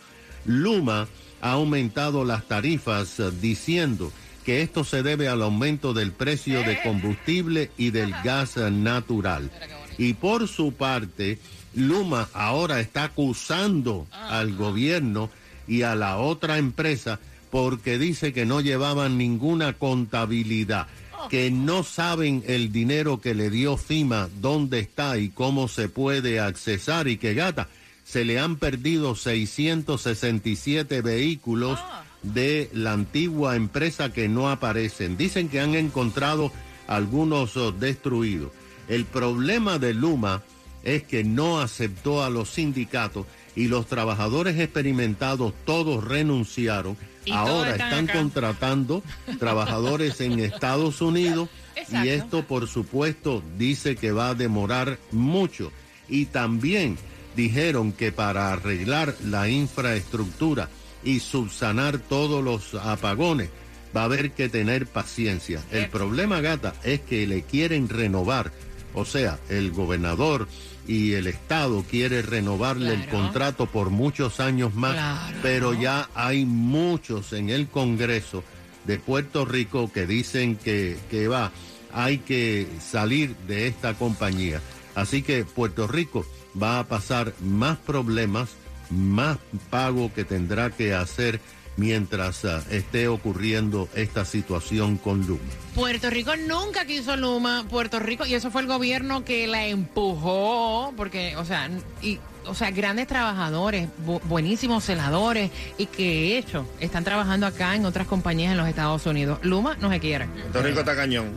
Luma 0.45 1.07
ha 1.41 1.53
aumentado 1.53 2.23
las 2.23 2.47
tarifas 2.47 3.19
eh, 3.19 3.31
diciendo 3.41 4.11
que 4.45 4.61
esto 4.61 4.83
se 4.83 5.01
debe 5.01 5.29
al 5.29 5.41
aumento 5.41 5.95
del 5.95 6.11
precio 6.11 6.61
de 6.61 6.79
combustible 6.83 7.71
y 7.75 7.89
del 7.89 8.13
gas 8.23 8.57
eh, 8.57 8.69
natural. 8.69 9.49
Y 9.97 10.13
por 10.13 10.47
su 10.47 10.73
parte, 10.73 11.39
Luma 11.73 12.29
ahora 12.33 12.79
está 12.79 13.05
acusando 13.05 14.07
al 14.11 14.55
gobierno 14.55 15.29
y 15.67 15.83
a 15.83 15.95
la 15.95 16.17
otra 16.17 16.57
empresa 16.57 17.19
porque 17.49 17.97
dice 17.97 18.33
que 18.33 18.45
no 18.45 18.61
llevaban 18.61 19.17
ninguna 19.17 19.73
contabilidad, 19.73 20.87
que 21.29 21.51
no 21.51 21.83
saben 21.83 22.43
el 22.47 22.71
dinero 22.71 23.21
que 23.21 23.35
le 23.35 23.49
dio 23.49 23.77
FIMA, 23.77 24.29
dónde 24.41 24.79
está 24.79 25.17
y 25.17 25.29
cómo 25.29 25.67
se 25.67 25.89
puede 25.89 26.39
accesar 26.39 27.07
y 27.07 27.17
que 27.17 27.33
gata, 27.33 27.67
se 28.03 28.25
le 28.25 28.39
han 28.39 28.55
perdido 28.55 29.15
667 29.15 31.01
vehículos 31.01 31.79
de 32.23 32.69
la 32.73 32.93
antigua 32.93 33.55
empresa 33.55 34.11
que 34.13 34.27
no 34.27 34.49
aparecen. 34.49 35.17
Dicen 35.17 35.49
que 35.49 35.59
han 35.59 35.75
encontrado 35.75 36.51
algunos 36.87 37.55
oh, 37.57 37.71
destruidos. 37.71 38.51
El 38.87 39.05
problema 39.05 39.79
de 39.79 39.93
Luma 39.93 40.41
es 40.83 41.03
que 41.03 41.23
no 41.23 41.59
aceptó 41.59 42.23
a 42.23 42.29
los 42.29 42.49
sindicatos 42.49 43.25
y 43.55 43.67
los 43.67 43.87
trabajadores 43.87 44.59
experimentados 44.59 45.53
todos 45.65 46.03
renunciaron. 46.03 46.97
Y 47.23 47.31
todos 47.31 47.49
Ahora 47.49 47.71
están 47.71 48.07
contratando 48.07 49.03
trabajadores 49.39 50.21
en 50.21 50.39
Estados 50.39 51.01
Unidos 51.01 51.49
Exacto. 51.75 52.05
y 52.05 52.09
esto 52.09 52.43
por 52.47 52.67
supuesto 52.67 53.43
dice 53.57 53.95
que 53.95 54.11
va 54.11 54.29
a 54.29 54.35
demorar 54.35 54.97
mucho. 55.11 55.71
Y 56.09 56.25
también 56.25 56.97
dijeron 57.35 57.91
que 57.91 58.11
para 58.11 58.51
arreglar 58.51 59.15
la 59.23 59.49
infraestructura 59.49 60.69
y 61.03 61.19
subsanar 61.19 61.99
todos 61.99 62.43
los 62.43 62.75
apagones 62.75 63.49
va 63.95 64.01
a 64.01 64.05
haber 64.05 64.31
que 64.31 64.49
tener 64.49 64.87
paciencia. 64.87 65.61
El 65.71 65.89
problema, 65.89 66.41
gata, 66.41 66.73
es 66.83 67.01
que 67.01 67.27
le 67.27 67.43
quieren 67.43 67.89
renovar, 67.89 68.51
o 68.93 69.05
sea, 69.05 69.39
el 69.49 69.71
gobernador 69.71 70.47
y 70.87 71.13
el 71.13 71.27
Estado 71.27 71.83
quiere 71.89 72.21
renovarle 72.21 72.93
el 72.93 73.07
contrato 73.07 73.65
por 73.67 73.89
muchos 73.91 74.39
años 74.39 74.73
más, 74.73 74.93
Claro. 74.93 75.37
pero 75.41 75.73
ya 75.73 76.09
hay 76.15 76.45
muchos 76.45 77.33
en 77.33 77.49
el 77.49 77.67
Congreso 77.67 78.43
de 78.85 78.97
Puerto 78.97 79.45
Rico 79.45 79.91
que 79.93 80.07
dicen 80.07 80.55
que, 80.55 80.97
que 81.09 81.27
va, 81.27 81.51
hay 81.93 82.17
que 82.17 82.67
salir 82.81 83.35
de 83.47 83.67
esta 83.67 83.93
compañía. 83.93 84.59
Así 84.95 85.21
que 85.21 85.45
Puerto 85.45 85.87
Rico 85.87 86.25
va 86.61 86.79
a 86.79 86.87
pasar 86.87 87.33
más 87.41 87.77
problemas, 87.77 88.49
más 88.89 89.37
pago 89.69 90.11
que 90.13 90.25
tendrá 90.25 90.71
que 90.71 90.93
hacer 90.93 91.39
mientras 91.81 92.45
ah, 92.45 92.61
esté 92.69 93.07
ocurriendo 93.07 93.89
esta 93.95 94.23
situación 94.23 94.97
con 94.97 95.25
Luma. 95.25 95.41
Puerto 95.73 96.09
Rico 96.11 96.31
nunca 96.47 96.85
quiso 96.85 97.17
Luma, 97.17 97.65
Puerto 97.67 97.97
Rico, 97.99 98.23
y 98.27 98.35
eso 98.35 98.51
fue 98.51 98.61
el 98.61 98.67
gobierno 98.67 99.25
que 99.25 99.47
la 99.47 99.65
empujó, 99.65 100.93
porque, 100.95 101.35
o 101.37 101.43
sea, 101.43 101.69
y, 102.03 102.19
o 102.45 102.53
sea, 102.53 102.69
grandes 102.69 103.07
trabajadores, 103.07 103.89
bu- 104.05 104.21
buenísimos 104.25 104.83
celadores, 104.83 105.49
y 105.79 105.87
que 105.87 106.03
de 106.03 106.37
hecho 106.37 106.67
están 106.79 107.03
trabajando 107.03 107.47
acá 107.47 107.75
en 107.75 107.85
otras 107.85 108.05
compañías 108.05 108.51
en 108.51 108.57
los 108.59 108.67
Estados 108.67 109.03
Unidos. 109.07 109.39
Luma 109.41 109.75
no 109.81 109.89
se 109.89 109.99
quiere. 109.99 110.27
Puerto 110.27 110.61
Rico 110.61 110.79
está 110.81 110.95
cañón. 110.95 111.29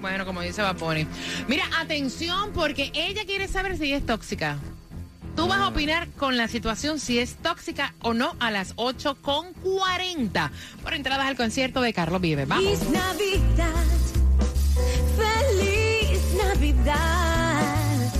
Bueno, 0.00 0.26
como 0.26 0.40
dice 0.40 0.62
Vaponi. 0.62 1.06
Mira, 1.46 1.64
atención, 1.78 2.50
porque 2.52 2.90
ella 2.92 3.24
quiere 3.24 3.46
saber 3.46 3.78
si 3.78 3.92
es 3.92 4.04
tóxica. 4.04 4.58
Tú 5.36 5.46
vas 5.46 5.60
a 5.60 5.68
opinar 5.68 6.08
con 6.12 6.38
la 6.38 6.48
situación 6.48 6.98
si 6.98 7.18
es 7.18 7.36
tóxica 7.36 7.94
o 8.00 8.14
no 8.14 8.34
a 8.40 8.50
las 8.50 8.72
8 8.76 9.18
con 9.20 9.52
40 9.52 10.50
por 10.82 10.94
entradas 10.94 11.26
al 11.26 11.36
concierto 11.36 11.82
de 11.82 11.92
Carlos 11.92 12.22
Vive. 12.22 12.46
Vamos. 12.46 12.64
Feliz 12.64 12.90
Navidad, 12.90 13.84
feliz 15.16 16.20
Navidad. 16.42 18.12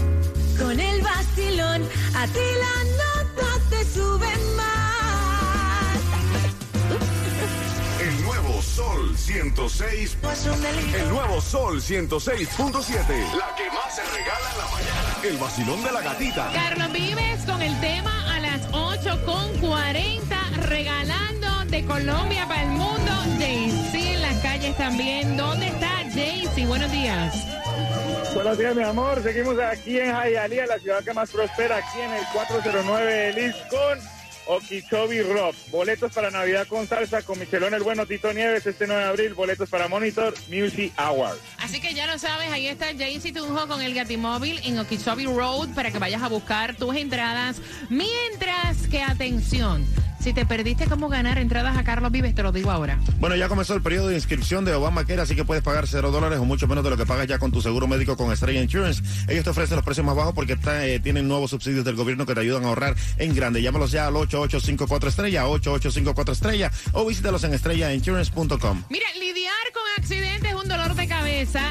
Con 0.58 0.78
el 0.78 1.02
vacilón, 1.02 1.82
a 2.14 2.26
ti 2.26 2.40
la 2.61 2.85
nota 2.85 3.70
te 3.70 3.85
sube 3.85 4.55
Sol 8.76 9.16
106. 9.16 10.18
El 10.95 11.09
nuevo 11.09 11.40
Sol 11.40 11.80
106.7. 11.80 13.35
La 13.35 13.54
que 13.56 13.71
más 13.71 13.95
se 13.95 14.02
regala 14.04 14.50
en 14.52 14.59
la 14.59 14.66
mañana. 14.71 15.16
El 15.25 15.38
vacilón 15.38 15.83
de 15.83 15.92
la 15.92 16.02
gatita. 16.02 16.50
Carlos 16.52 16.92
Vives 16.92 17.40
con 17.47 17.62
el 17.62 17.80
tema 17.80 18.37
a 18.37 18.38
las 18.38 18.61
8 18.73 19.25
con 19.25 19.50
40 19.61 20.37
regalando 20.68 21.64
de 21.68 21.87
Colombia 21.87 22.47
para 22.47 22.64
el 22.64 22.68
mundo. 22.68 23.12
Jaycee 23.38 24.12
en 24.12 24.21
las 24.21 24.42
calles 24.42 24.76
también. 24.76 25.38
¿Dónde 25.38 25.68
está 25.68 26.04
Jaycee? 26.12 26.66
Buenos 26.66 26.92
días. 26.92 27.35
Buenos 28.35 28.59
días, 28.59 28.76
mi 28.76 28.83
amor. 28.83 29.23
Seguimos 29.23 29.59
aquí 29.59 29.99
en 29.99 30.12
Hialeah, 30.12 30.66
la 30.66 30.78
ciudad 30.78 31.02
que 31.02 31.14
más 31.14 31.30
prospera, 31.30 31.78
aquí 31.78 32.02
en 32.02 32.12
el 32.12 32.25
409 32.35 33.11
de 33.11 33.33
Liz 33.33 33.56
con 33.71 34.15
Okeechobee 34.46 35.22
Rock. 35.22 35.54
Boletos 35.70 36.12
para 36.12 36.30
Navidad 36.30 36.66
con 36.66 36.86
salsa 36.86 37.22
con 37.22 37.38
Michelón 37.38 37.74
el 37.74 37.82
Bueno, 37.82 38.06
Tito 38.06 38.32
Nieves, 38.32 38.66
este 38.66 38.86
9 38.86 39.02
de 39.02 39.08
abril. 39.08 39.34
Boletos 39.34 39.68
para 39.68 39.88
Monitor 39.88 40.34
Music 40.48 40.92
Awards. 40.96 41.40
Así 41.58 41.80
que 41.80 41.94
ya 41.94 42.06
lo 42.06 42.18
sabes, 42.18 42.50
ahí 42.50 42.68
está 42.68 42.86
Jaycee 42.96 43.32
Tunjo 43.32 43.66
con 43.68 43.82
el 43.82 43.94
Gatimóvil 43.94 44.60
en 44.64 44.78
Okeechobee 44.78 45.26
Road 45.26 45.74
para 45.74 45.90
que 45.90 45.98
vayas 45.98 46.22
a 46.22 46.28
buscar 46.28 46.76
tus 46.76 46.94
entradas. 46.96 47.60
Mientras 47.88 48.86
que, 48.88 49.02
atención, 49.02 49.86
si 50.20 50.32
te 50.32 50.46
perdiste 50.46 50.87
cómo 50.87 51.08
ganar 51.08 51.38
entradas 51.38 51.76
a 51.76 51.85
Carlos 51.85 52.11
Vives, 52.12 52.35
te 52.35 52.42
lo 52.42 52.52
digo 52.52 52.70
ahora. 52.70 52.99
Bueno, 53.18 53.37
ya 53.37 53.49
comenzó 53.49 53.75
el 53.75 53.82
periodo 53.82 54.08
de 54.08 54.14
inscripción 54.14 54.64
de 54.64 54.75
Obamacare, 54.75 55.20
así 55.20 55.35
que 55.35 55.44
puedes 55.44 55.62
pagar 55.62 55.87
cero 55.87 56.11
dólares 56.11 56.38
o 56.38 56.44
mucho 56.44 56.66
menos 56.66 56.85
de 56.85 56.90
lo 56.90 56.96
que 56.96 57.06
pagas 57.06 57.26
ya 57.26 57.38
con 57.38 57.52
tu 57.52 57.62
seguro 57.62 57.87
médico 57.87 58.16
con 58.16 58.32
Estrella 58.32 58.62
Insurance. 58.62 59.02
Ellos 59.28 59.44
te 59.44 59.50
ofrecen 59.50 59.76
los 59.76 59.85
precios 59.85 60.06
más 60.06 60.16
bajos 60.16 60.35
porque 60.35 60.54
está, 60.54 60.87
eh, 60.87 61.00
tienen 61.00 61.28
nuevos 61.28 61.50
subsidios 61.50 61.85
del 61.85 61.96
gobierno 61.96 62.26
que 62.26 62.35
te 62.35 62.40
ayudan 62.40 62.64
a 62.64 62.68
ahorrar 62.68 62.94
en 63.18 63.35
grande. 63.35 63.62
Llámalos 63.62 63.90
ya 63.92 64.06
al 64.06 64.16
8854 64.16 65.08
estrella, 65.08 65.46
8854 65.49 66.32
estrella 66.32 66.70
o 66.92 67.06
visítalos 67.06 67.44
en 67.44 67.54
estrellainsurance.com. 67.54 68.85
Mira, 68.90 69.06
lidiar 69.18 69.54
con 69.73 69.82
accidentes 69.99 70.50
es 70.50 70.54
un 70.54 70.68
dolor 70.68 70.94
de 70.94 71.05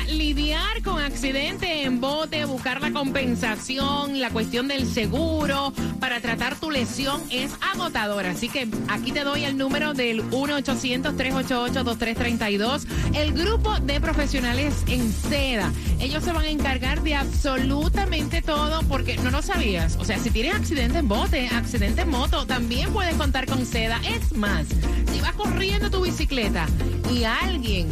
lidiar 0.10 0.84
con 0.84 1.01
accidente 1.01 1.86
en 1.86 2.00
bote, 2.00 2.45
buscar 2.45 2.79
la 2.81 2.91
compensación, 2.91 4.22
la 4.22 4.29
cuestión 4.29 4.67
del 4.67 4.86
seguro 4.86 5.74
para 6.00 6.22
tratar 6.22 6.53
tu 6.60 6.69
lesión 6.69 7.19
es 7.31 7.51
agotador. 7.74 8.27
Así 8.27 8.48
que 8.48 8.67
aquí 8.89 9.12
te 9.12 9.24
doy 9.24 9.43
el 9.43 9.57
número 9.57 9.95
del 9.95 10.24
1-800-388-2332. 10.29 12.86
El 13.15 13.34
grupo 13.34 13.79
de 13.79 14.00
profesionales 14.00 14.84
en 14.86 15.12
seda. 15.12 15.74
Ellos 16.00 16.24
se 16.24 16.31
van 16.31 16.45
a 16.45 16.50
encargar 16.50 17.01
de 17.01 17.15
absolutamente 17.15 18.43
todo 18.43 18.81
porque 18.88 19.17
no 19.17 19.31
lo 19.31 19.41
sabías. 19.41 19.98
O 20.00 20.05
sea, 20.05 20.19
si 20.19 20.29
tienes 20.29 20.53
accidente 20.53 21.00
en 21.00 21.07
bote, 21.07 21.48
accidente 21.48 22.01
en 22.01 22.10
moto, 22.10 22.45
también 22.45 22.93
puedes 22.93 23.15
contar 23.15 23.48
con 23.48 23.65
seda. 23.65 24.00
Es 24.07 24.38
más, 24.38 24.67
si 25.12 25.22
vas 25.22 25.34
corriendo 25.34 25.89
tu 25.89 26.01
bicicleta 26.01 26.67
y 27.12 27.24
alguien 27.24 27.88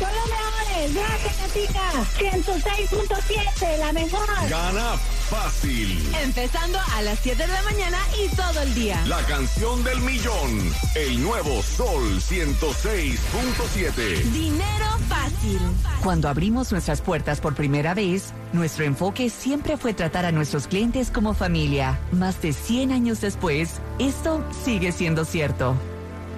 Son 0.00 0.08
los 0.16 0.26
mejores. 0.28 0.94
Gracias, 0.94 1.38
Gatica. 1.38 1.92
106.7, 2.18 3.78
la 3.78 3.92
mejor. 3.92 4.48
Gana 4.48 4.96
fácil. 5.32 5.98
Empezando 6.22 6.78
a 6.94 7.00
las 7.00 7.18
7 7.20 7.46
de 7.46 7.50
la 7.50 7.62
mañana 7.62 7.96
y 8.22 8.28
todo 8.36 8.60
el 8.60 8.74
día. 8.74 9.02
La 9.06 9.22
canción 9.22 9.82
del 9.82 9.98
millón. 10.02 10.70
El 10.94 11.22
nuevo 11.22 11.62
Sol 11.62 12.20
106.7. 12.20 14.24
Dinero 14.30 14.84
fácil. 15.08 15.58
Cuando 16.04 16.28
abrimos 16.28 16.70
nuestras 16.70 17.00
puertas 17.00 17.40
por 17.40 17.54
primera 17.54 17.94
vez, 17.94 18.34
nuestro 18.52 18.84
enfoque 18.84 19.30
siempre 19.30 19.78
fue 19.78 19.94
tratar 19.94 20.26
a 20.26 20.32
nuestros 20.32 20.66
clientes 20.66 21.10
como 21.10 21.32
familia. 21.32 21.98
Más 22.12 22.42
de 22.42 22.52
100 22.52 22.92
años 22.92 23.22
después, 23.22 23.80
esto 23.98 24.44
sigue 24.62 24.92
siendo 24.92 25.24
cierto. 25.24 25.74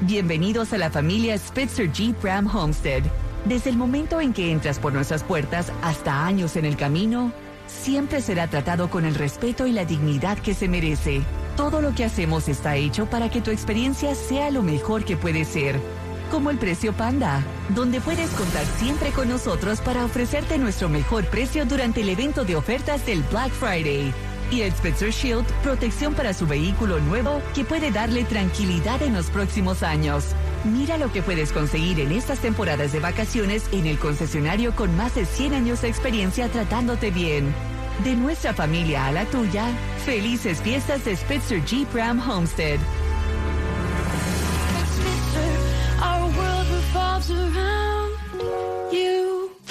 Bienvenidos 0.02 0.72
a 0.72 0.78
la 0.78 0.92
familia 0.92 1.36
Spitzer 1.36 1.90
Jeep 1.90 2.22
Ram 2.22 2.46
Homestead. 2.46 3.02
Desde 3.44 3.70
el 3.70 3.76
momento 3.76 4.20
en 4.20 4.32
que 4.32 4.52
entras 4.52 4.78
por 4.78 4.92
nuestras 4.92 5.24
puertas 5.24 5.72
hasta 5.82 6.24
años 6.24 6.54
en 6.54 6.64
el 6.64 6.76
camino, 6.76 7.32
siempre 7.66 8.20
será 8.20 8.48
tratado 8.48 8.90
con 8.90 9.04
el 9.04 9.14
respeto 9.14 9.66
y 9.66 9.72
la 9.72 9.84
dignidad 9.84 10.38
que 10.38 10.54
se 10.54 10.68
merece. 10.68 11.22
Todo 11.56 11.80
lo 11.80 11.94
que 11.94 12.04
hacemos 12.04 12.48
está 12.48 12.76
hecho 12.76 13.06
para 13.06 13.30
que 13.30 13.40
tu 13.40 13.50
experiencia 13.50 14.14
sea 14.14 14.50
lo 14.50 14.62
mejor 14.62 15.04
que 15.04 15.16
puede 15.16 15.44
ser. 15.44 15.80
Como 16.30 16.50
el 16.50 16.58
precio 16.58 16.92
Panda, 16.92 17.44
donde 17.68 18.00
puedes 18.00 18.30
contar 18.30 18.64
siempre 18.78 19.10
con 19.10 19.28
nosotros 19.28 19.80
para 19.80 20.04
ofrecerte 20.04 20.58
nuestro 20.58 20.88
mejor 20.88 21.26
precio 21.26 21.64
durante 21.64 22.00
el 22.00 22.08
evento 22.08 22.44
de 22.44 22.56
ofertas 22.56 23.06
del 23.06 23.22
Black 23.22 23.52
Friday. 23.52 24.12
Y 24.50 24.62
el 24.62 24.72
Spitzer 24.72 25.10
Shield, 25.10 25.46
protección 25.62 26.14
para 26.14 26.34
su 26.34 26.46
vehículo 26.46 26.98
nuevo 27.00 27.40
que 27.54 27.64
puede 27.64 27.90
darle 27.90 28.24
tranquilidad 28.24 29.02
en 29.02 29.14
los 29.14 29.26
próximos 29.26 29.82
años. 29.82 30.34
Mira 30.64 30.96
lo 30.96 31.12
que 31.12 31.22
puedes 31.22 31.52
conseguir 31.52 32.00
en 32.00 32.10
estas 32.10 32.38
temporadas 32.38 32.92
de 32.92 33.00
vacaciones 33.00 33.68
en 33.72 33.86
el 33.86 33.98
concesionario 33.98 34.74
con 34.74 34.96
más 34.96 35.14
de 35.14 35.26
100 35.26 35.52
años 35.52 35.82
de 35.82 35.88
experiencia 35.88 36.48
tratándote 36.48 37.10
bien. 37.10 37.54
De 38.02 38.16
nuestra 38.16 38.54
familia 38.54 39.06
a 39.06 39.12
la 39.12 39.26
tuya, 39.26 39.68
felices 40.06 40.62
fiestas 40.62 41.04
de 41.04 41.16
Spitzer 41.16 41.62
Jeep 41.64 41.94
Ram 41.94 42.18
Homestead. 42.18 42.80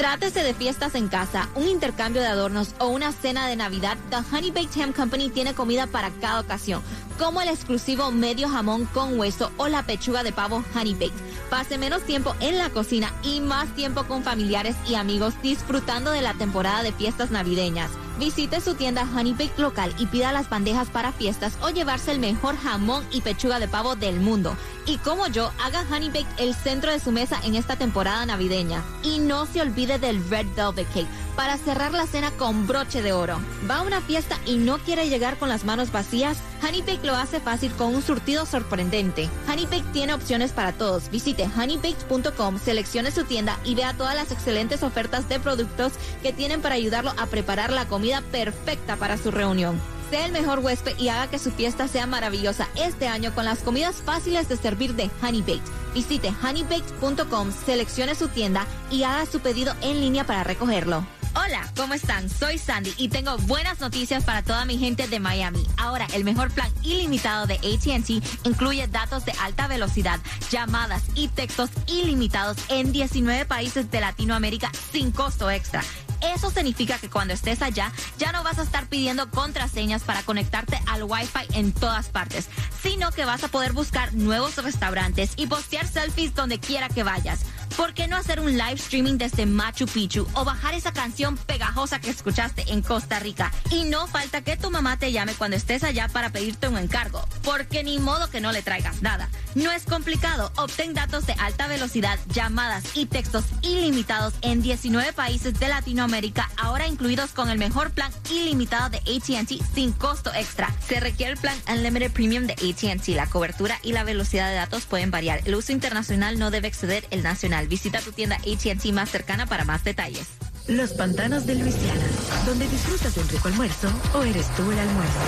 Trátese 0.03 0.43
de 0.43 0.53
fiestas 0.53 0.95
en 0.95 1.07
casa, 1.07 1.47
un 1.55 1.69
intercambio 1.69 2.21
de 2.21 2.27
adornos 2.27 2.75
o 2.77 2.87
una 2.87 3.13
cena 3.13 3.47
de 3.47 3.55
Navidad, 3.55 3.97
The 4.09 4.17
Honey 4.35 4.51
Baked 4.51 4.81
Ham 4.81 4.91
Company 4.91 5.29
tiene 5.29 5.53
comida 5.53 5.87
para 5.87 6.09
cada 6.19 6.41
ocasión, 6.41 6.81
como 7.17 7.41
el 7.41 7.47
exclusivo 7.47 8.11
medio 8.11 8.49
jamón 8.49 8.83
con 8.87 9.17
hueso 9.17 9.53
o 9.55 9.69
la 9.69 9.83
pechuga 9.83 10.21
de 10.23 10.33
pavo 10.33 10.61
Honey 10.75 10.93
Baked. 10.93 11.13
Pase 11.53 11.77
menos 11.77 12.01
tiempo 12.01 12.35
en 12.39 12.57
la 12.57 12.71
cocina 12.71 13.13
y 13.21 13.39
más 13.39 13.75
tiempo 13.75 14.05
con 14.05 14.23
familiares 14.23 14.75
y 14.89 14.95
amigos 14.95 15.35
disfrutando 15.43 16.09
de 16.09 16.23
la 16.23 16.33
temporada 16.33 16.81
de 16.81 16.91
fiestas 16.91 17.29
navideñas. 17.29 17.91
Visite 18.17 18.59
su 18.59 18.73
tienda 18.73 19.03
Honey 19.03 19.33
Baked 19.33 19.59
local 19.59 19.93
y 19.99 20.07
pida 20.07 20.31
las 20.31 20.49
bandejas 20.49 20.89
para 20.89 21.11
fiestas 21.11 21.55
o 21.61 21.69
llevarse 21.69 22.11
el 22.11 22.17
mejor 22.17 22.57
jamón 22.57 23.05
y 23.11 23.21
pechuga 23.21 23.59
de 23.59 23.67
pavo 23.67 23.95
del 23.95 24.19
mundo. 24.19 24.57
Y 24.87 24.97
como 24.97 25.27
yo, 25.27 25.51
haga 25.63 25.85
Honey 25.91 26.09
Baked 26.09 26.39
el 26.39 26.55
centro 26.55 26.91
de 26.91 26.99
su 26.99 27.11
mesa 27.11 27.39
en 27.43 27.53
esta 27.53 27.75
temporada 27.75 28.25
navideña. 28.25 28.83
Y 29.03 29.19
no 29.19 29.45
se 29.45 29.61
olvide 29.61 29.99
del 29.99 30.27
Red 30.27 30.47
Velvet 30.55 30.87
Cake 30.87 31.07
para 31.35 31.57
cerrar 31.57 31.93
la 31.93 32.05
cena 32.05 32.31
con 32.31 32.67
broche 32.67 33.01
de 33.01 33.13
oro. 33.13 33.39
¿Va 33.69 33.77
a 33.77 33.81
una 33.81 34.01
fiesta 34.01 34.37
y 34.45 34.57
no 34.57 34.77
quiere 34.79 35.09
llegar 35.09 35.37
con 35.37 35.49
las 35.49 35.65
manos 35.65 35.91
vacías? 35.91 36.37
Honey 36.61 36.81
Baked 36.81 37.03
lo 37.03 37.15
hace 37.15 37.39
fácil 37.39 37.71
con 37.73 37.93
un 37.93 38.01
surtido 38.01 38.45
sorprendente. 38.45 39.29
Honey 39.47 39.65
Baked 39.65 39.91
tiene 39.91 40.13
opciones 40.13 40.51
para 40.51 40.73
todos. 40.73 41.09
Visite 41.09 41.49
honeybaked.com, 41.55 42.59
seleccione 42.59 43.11
su 43.11 43.23
tienda 43.23 43.59
y 43.63 43.75
vea 43.75 43.93
todas 43.93 44.15
las 44.15 44.31
excelentes 44.31 44.83
ofertas 44.83 45.27
de 45.29 45.39
productos 45.39 45.93
que 46.21 46.33
tienen 46.33 46.61
para 46.61 46.75
ayudarlo 46.75 47.13
a 47.17 47.25
preparar 47.27 47.71
la 47.71 47.87
comida 47.87 48.21
perfecta 48.31 48.95
para 48.95 49.17
su 49.17 49.31
reunión. 49.31 49.79
Sea 50.09 50.25
el 50.27 50.31
mejor 50.31 50.59
huésped 50.59 50.97
y 50.99 51.09
haga 51.09 51.27
que 51.27 51.39
su 51.39 51.51
fiesta 51.51 51.87
sea 51.87 52.05
maravillosa 52.05 52.67
este 52.75 53.07
año 53.07 53.33
con 53.33 53.45
las 53.45 53.59
comidas 53.59 53.95
fáciles 53.95 54.47
de 54.47 54.57
servir 54.57 54.93
de 54.93 55.09
Honey 55.21 55.41
Baked. 55.41 55.61
Visite 55.93 56.31
honeybaked.com, 56.43 57.51
seleccione 57.65 58.13
su 58.13 58.27
tienda 58.27 58.67
y 58.91 59.03
haga 59.03 59.25
su 59.25 59.39
pedido 59.39 59.73
en 59.81 60.01
línea 60.01 60.23
para 60.25 60.43
recogerlo. 60.43 61.03
Hola, 61.35 61.67
¿cómo 61.75 61.95
están? 61.95 62.29
Soy 62.29 62.59
Sandy 62.59 62.93
y 62.95 63.07
tengo 63.07 63.37
buenas 63.39 63.79
noticias 63.79 64.23
para 64.23 64.43
toda 64.43 64.65
mi 64.65 64.77
gente 64.77 65.07
de 65.07 65.19
Miami. 65.19 65.65
Ahora, 65.77 66.05
el 66.13 66.23
mejor 66.23 66.51
plan 66.51 66.71
ilimitado 66.83 67.47
de 67.47 67.55
ATT 67.55 68.45
incluye 68.45 68.87
datos 68.87 69.25
de 69.25 69.31
alta 69.41 69.67
velocidad, 69.67 70.19
llamadas 70.51 71.01
y 71.15 71.29
textos 71.29 71.71
ilimitados 71.87 72.57
en 72.69 72.91
19 72.91 73.45
países 73.45 73.89
de 73.89 73.99
Latinoamérica 73.99 74.71
sin 74.91 75.11
costo 75.11 75.49
extra. 75.49 75.81
Eso 76.21 76.51
significa 76.51 76.99
que 76.99 77.09
cuando 77.09 77.33
estés 77.33 77.63
allá 77.63 77.91
ya 78.17 78.31
no 78.31 78.43
vas 78.43 78.59
a 78.59 78.63
estar 78.63 78.85
pidiendo 78.85 79.29
contraseñas 79.31 80.03
para 80.03 80.21
conectarte 80.21 80.79
al 80.85 81.03
Wi-Fi 81.03 81.57
en 81.57 81.73
todas 81.73 82.09
partes, 82.09 82.47
sino 82.81 83.11
que 83.11 83.25
vas 83.25 83.43
a 83.43 83.47
poder 83.47 83.73
buscar 83.73 84.13
nuevos 84.13 84.55
restaurantes 84.57 85.33
y 85.35 85.47
postear 85.47 85.87
selfies 85.87 86.35
donde 86.35 86.59
quiera 86.59 86.89
que 86.89 87.03
vayas. 87.03 87.41
¿Por 87.77 87.93
qué 87.95 88.07
no 88.07 88.17
hacer 88.17 88.39
un 88.39 88.51
live 88.51 88.73
streaming 88.73 89.17
desde 89.17 89.45
Machu 89.45 89.87
Picchu 89.87 90.27
o 90.33 90.45
bajar 90.45 90.75
esa 90.75 90.93
canción 90.93 91.37
pegajosa 91.37 91.99
que 91.99 92.11
escuchaste 92.11 92.71
en 92.71 92.81
Costa 92.81 93.19
Rica? 93.19 93.51
Y 93.71 93.85
no 93.85 94.05
falta 94.07 94.41
que 94.41 94.57
tu 94.57 94.69
mamá 94.69 94.97
te 94.97 95.11
llame 95.11 95.33
cuando 95.33 95.57
estés 95.57 95.83
allá 95.83 96.07
para 96.07 96.29
pedirte 96.29 96.67
un 96.67 96.77
encargo, 96.77 97.25
porque 97.43 97.83
ni 97.83 97.97
modo 97.97 98.29
que 98.29 98.41
no 98.41 98.51
le 98.51 98.61
traigas 98.61 99.01
nada. 99.01 99.27
No 99.55 99.71
es 99.71 99.83
complicado, 99.83 100.51
obtén 100.55 100.93
datos 100.93 101.25
de 101.25 101.33
alta 101.33 101.67
velocidad, 101.67 102.19
llamadas 102.27 102.83
y 102.95 103.07
textos 103.07 103.45
ilimitados 103.61 104.33
en 104.41 104.61
19 104.61 105.13
países 105.13 105.59
de 105.59 105.67
Latinoamérica, 105.67 106.51
ahora 106.57 106.87
incluidos 106.87 107.31
con 107.31 107.49
el 107.49 107.57
mejor 107.57 107.91
plan 107.91 108.11
ilimitado 108.29 108.89
de 108.89 108.97
ATT 108.97 109.63
sin 109.73 109.93
costo 109.93 110.31
extra. 110.33 110.69
Se 110.87 110.99
requiere 110.99 111.33
el 111.33 111.39
plan 111.39 111.57
Unlimited 111.67 112.11
Premium 112.11 112.45
de 112.45 112.53
ATT. 112.53 113.09
La 113.09 113.27
cobertura 113.27 113.79
y 113.83 113.93
la 113.93 114.03
velocidad 114.03 114.49
de 114.49 114.55
datos 114.55 114.85
pueden 114.85 115.11
variar. 115.11 115.41
El 115.45 115.55
uso 115.55 115.71
internacional 115.71 116.37
no 116.37 116.51
debe 116.51 116.67
exceder 116.67 117.05
el 117.11 117.23
nacional. 117.23 117.62
Visita 117.67 117.99
tu 117.99 118.11
tienda 118.11 118.37
ATT 118.37 118.85
más 118.93 119.09
cercana 119.09 119.45
para 119.45 119.65
más 119.65 119.83
detalles. 119.83 120.27
Los 120.67 120.93
pantanos 120.93 121.45
de 121.45 121.55
Luisiana, 121.55 122.05
donde 122.45 122.65
disfrutas 122.69 123.13
de 123.13 123.21
un 123.21 123.27
rico 123.27 123.49
almuerzo 123.49 123.89
o 124.13 124.23
eres 124.23 124.47
tú 124.55 124.71
el 124.71 124.79
almuerzo. 124.79 125.19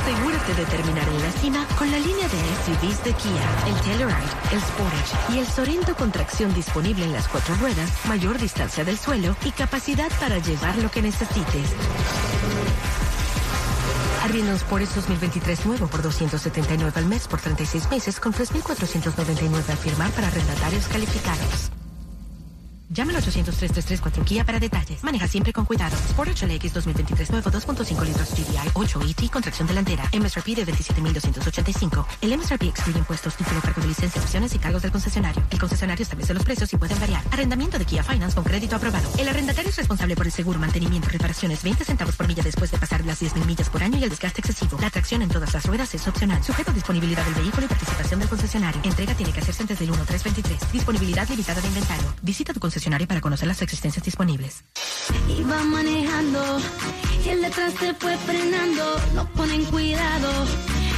Asegúrate 0.00 0.54
de 0.54 0.64
terminar 0.66 1.08
en 1.08 1.22
la 1.22 1.32
cima 1.32 1.66
con 1.76 1.90
la 1.90 1.98
línea 1.98 2.28
de 2.28 2.38
SUVs 2.64 3.02
de 3.02 3.12
Kia, 3.14 3.66
el 3.66 3.74
Telluride, 3.80 4.30
el 4.52 4.60
Sportage 4.60 5.34
y 5.34 5.38
el 5.38 5.46
Sorento 5.46 5.96
con 5.96 6.12
tracción 6.12 6.54
disponible 6.54 7.04
en 7.04 7.12
las 7.12 7.26
cuatro 7.26 7.56
ruedas, 7.56 7.90
mayor 8.06 8.38
distancia 8.38 8.84
del 8.84 8.96
suelo 8.96 9.36
y 9.44 9.50
capacidad 9.50 10.10
para 10.20 10.38
llevar 10.38 10.76
lo 10.76 10.88
que 10.88 11.02
necesites. 11.02 11.68
Arriendo 14.26 14.50
un 14.50 14.58
Sportage 14.58 14.96
2023 14.96 15.66
nuevo 15.66 15.86
por 15.86 16.02
279 16.02 16.92
al 16.96 17.06
mes 17.06 17.28
por 17.28 17.40
36 17.40 17.88
meses 17.90 18.18
con 18.18 18.32
3.499 18.32 19.70
a 19.72 19.76
firmar 19.76 20.10
para 20.10 20.26
arrendatarios 20.26 20.88
calificados. 20.88 21.70
Llama 22.88 23.12
al 23.16 23.22
800-333-4 23.22 24.24
Kia 24.24 24.44
para 24.44 24.60
detalles. 24.60 25.02
Maneja 25.02 25.26
siempre 25.26 25.52
con 25.52 25.64
cuidado. 25.64 25.96
Sport 26.10 26.30
HLX 26.40 26.72
2023 26.72 27.30
nuevo 27.32 27.50
2.5 27.50 28.04
litros 28.04 28.30
GDI 28.30 28.70
8 28.74 29.00
ET 29.08 29.30
con 29.30 29.42
tracción 29.42 29.66
delantera. 29.66 30.08
MSRP 30.12 30.54
de 30.54 30.66
27.285. 30.66 32.06
El 32.20 32.38
MSRP 32.38 32.62
excluye 32.62 33.00
impuestos, 33.00 33.34
título, 33.34 33.60
cargo 33.60 33.82
de 33.82 33.88
licencia, 33.88 34.22
opciones 34.22 34.54
y 34.54 34.58
cargos 34.60 34.82
del 34.82 34.92
concesionario. 34.92 35.42
El 35.50 35.58
concesionario 35.58 36.04
establece 36.04 36.32
los 36.32 36.44
precios 36.44 36.72
y 36.72 36.76
pueden 36.76 37.00
variar. 37.00 37.24
Arrendamiento 37.32 37.76
de 37.76 37.84
Kia 37.86 38.04
Finance 38.04 38.36
con 38.36 38.44
crédito 38.44 38.76
aprobado. 38.76 39.10
El 39.18 39.28
arrendatario 39.28 39.70
es 39.70 39.76
responsable 39.76 40.14
por 40.14 40.26
el 40.26 40.32
seguro, 40.32 40.60
mantenimiento, 40.60 41.08
reparaciones, 41.08 41.64
20 41.64 41.84
centavos 41.84 42.14
por 42.14 42.28
milla 42.28 42.44
después 42.44 42.70
de 42.70 42.78
pasar 42.78 43.04
las 43.04 43.20
10.000 43.20 43.46
millas 43.46 43.68
por 43.68 43.82
año 43.82 43.98
y 43.98 44.04
el 44.04 44.10
desgaste 44.10 44.42
excesivo. 44.42 44.78
La 44.80 44.90
tracción 44.90 45.22
en 45.22 45.28
todas 45.28 45.52
las 45.52 45.66
ruedas 45.66 45.92
es 45.92 46.06
opcional. 46.06 46.42
Sujeto 46.44 46.70
a 46.70 46.74
disponibilidad 46.74 47.24
del 47.24 47.34
vehículo 47.34 47.66
y 47.66 47.68
participación 47.68 48.20
del 48.20 48.28
concesionario. 48.28 48.80
Entrega 48.84 49.14
tiene 49.14 49.32
que 49.32 49.40
hacerse 49.40 49.62
antes 49.62 49.80
del 49.80 49.90
1-323. 49.90 50.70
Disponibilidad 50.70 51.28
limitada 51.28 51.60
de 51.60 51.66
inventario. 51.66 52.14
Visita 52.22 52.52
tu 52.52 52.60
concesionario 52.60 52.75
para 53.06 53.20
conocer 53.22 53.48
las 53.48 53.62
existencias 53.62 54.04
disponibles. 54.04 54.64
Iba 55.28 55.64
manejando 55.64 56.60
y 57.24 57.28
el 57.30 57.40
detrás 57.42 57.72
se 57.80 57.94
fue 57.94 58.16
frenando. 58.18 59.00
No 59.14 59.26
ponen 59.32 59.64
cuidado, 59.66 60.28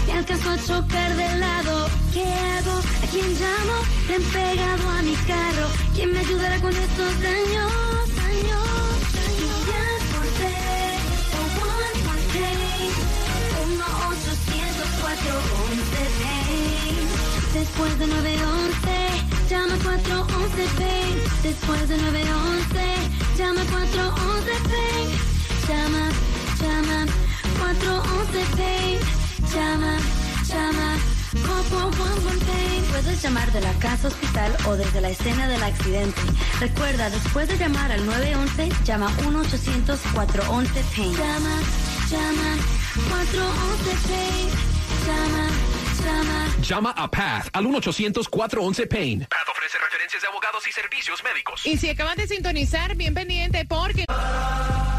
me 0.06 0.12
alcanzó 0.12 0.50
a 0.50 0.58
chocar 0.58 1.16
de 1.16 1.38
lado. 1.38 1.88
¿Qué 2.12 2.24
hago? 2.24 2.72
¿A 2.72 3.06
quién 3.12 3.26
llamo? 3.32 3.84
Le 4.08 4.14
han 4.16 4.22
pegado 4.22 4.88
a 4.90 5.02
mi 5.02 5.14
carro. 5.14 5.68
¿Quién 5.94 6.12
me 6.12 6.18
ayudará 6.18 6.60
con 6.60 6.72
estos 6.72 7.22
daños? 7.22 7.72
Daños, 8.16 9.00
daños. 9.14 9.58
Ya 9.70 9.86
corté, 10.12 10.54
one 11.62 11.98
more 12.06 12.26
day. 12.34 12.90
1-800-411-PAIN. 15.78 17.06
Después 17.54 17.98
de 17.98 18.06
911, 18.06 19.17
llama 19.48 19.74
411 19.82 20.66
PAIN. 20.76 21.14
Después 21.42 21.88
de 21.88 21.96
911, 21.96 22.80
llama 23.38 23.61
411 23.70 24.52
PAIN. 24.68 25.08
Llama, 25.68 26.04
llama 26.61 27.06
411 27.58 28.44
PAIN. 28.56 28.98
Llama, 29.54 29.96
llama 30.46 30.88
411 31.46 32.44
PAIN. 32.46 32.84
Puedes 32.90 33.22
llamar 33.22 33.52
de 33.52 33.61
la 33.61 33.72
casa 33.74 34.08
hospital 34.08 34.56
o 34.66 34.76
desde 34.76 35.00
la 35.00 35.11
escena 35.11 35.48
del 35.48 35.62
accidente. 35.62 36.20
Recuerda, 36.61 37.11
después 37.11 37.48
de 37.48 37.56
llamar 37.56 37.90
al 37.92 38.04
911, 38.04 38.68
llama 38.84 39.11
1-800-411 39.18 40.84
PAIN. 40.94 41.12
Llama, 41.16 41.54
llama 42.11 42.50
411 43.08 43.96
PAIN. 44.08 44.48
Llama, 45.06 45.48
llama. 46.62 46.90
A 46.90 47.11
Path 47.11 47.48
al 47.52 47.64
1-800-411-PAIN. 47.66 49.26
Path 49.28 49.48
ofrece 49.50 49.78
referencias 49.78 50.22
de 50.22 50.28
abogados 50.28 50.66
y 50.68 50.72
servicios 50.72 51.22
médicos. 51.24 51.66
Y 51.66 51.76
si 51.78 51.90
acabas 51.90 52.16
de 52.16 52.26
sintonizar, 52.26 52.94
bien 52.96 53.14
pendiente 53.14 53.64
porque... 53.64 54.04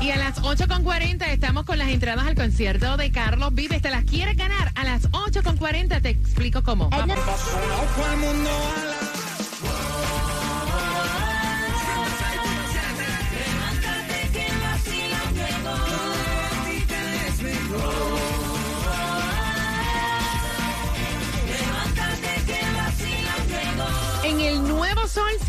Y 0.01 0.11
a 0.11 0.17
las 0.17 0.41
8.40 0.41 1.27
estamos 1.27 1.65
con 1.65 1.77
las 1.77 1.89
entradas 1.89 2.25
al 2.25 2.35
concierto 2.35 2.95
de 2.97 3.11
Carlos 3.11 3.53
Vives. 3.53 3.81
¿Te 3.81 3.89
las 3.89 4.05
quieres 4.05 4.37
ganar? 4.37 4.71
A 4.75 4.83
las 4.85 5.09
8.40 5.11 6.01
te 6.01 6.09
explico 6.09 6.63
cómo. 6.63 6.89
Vamos. 6.89 7.17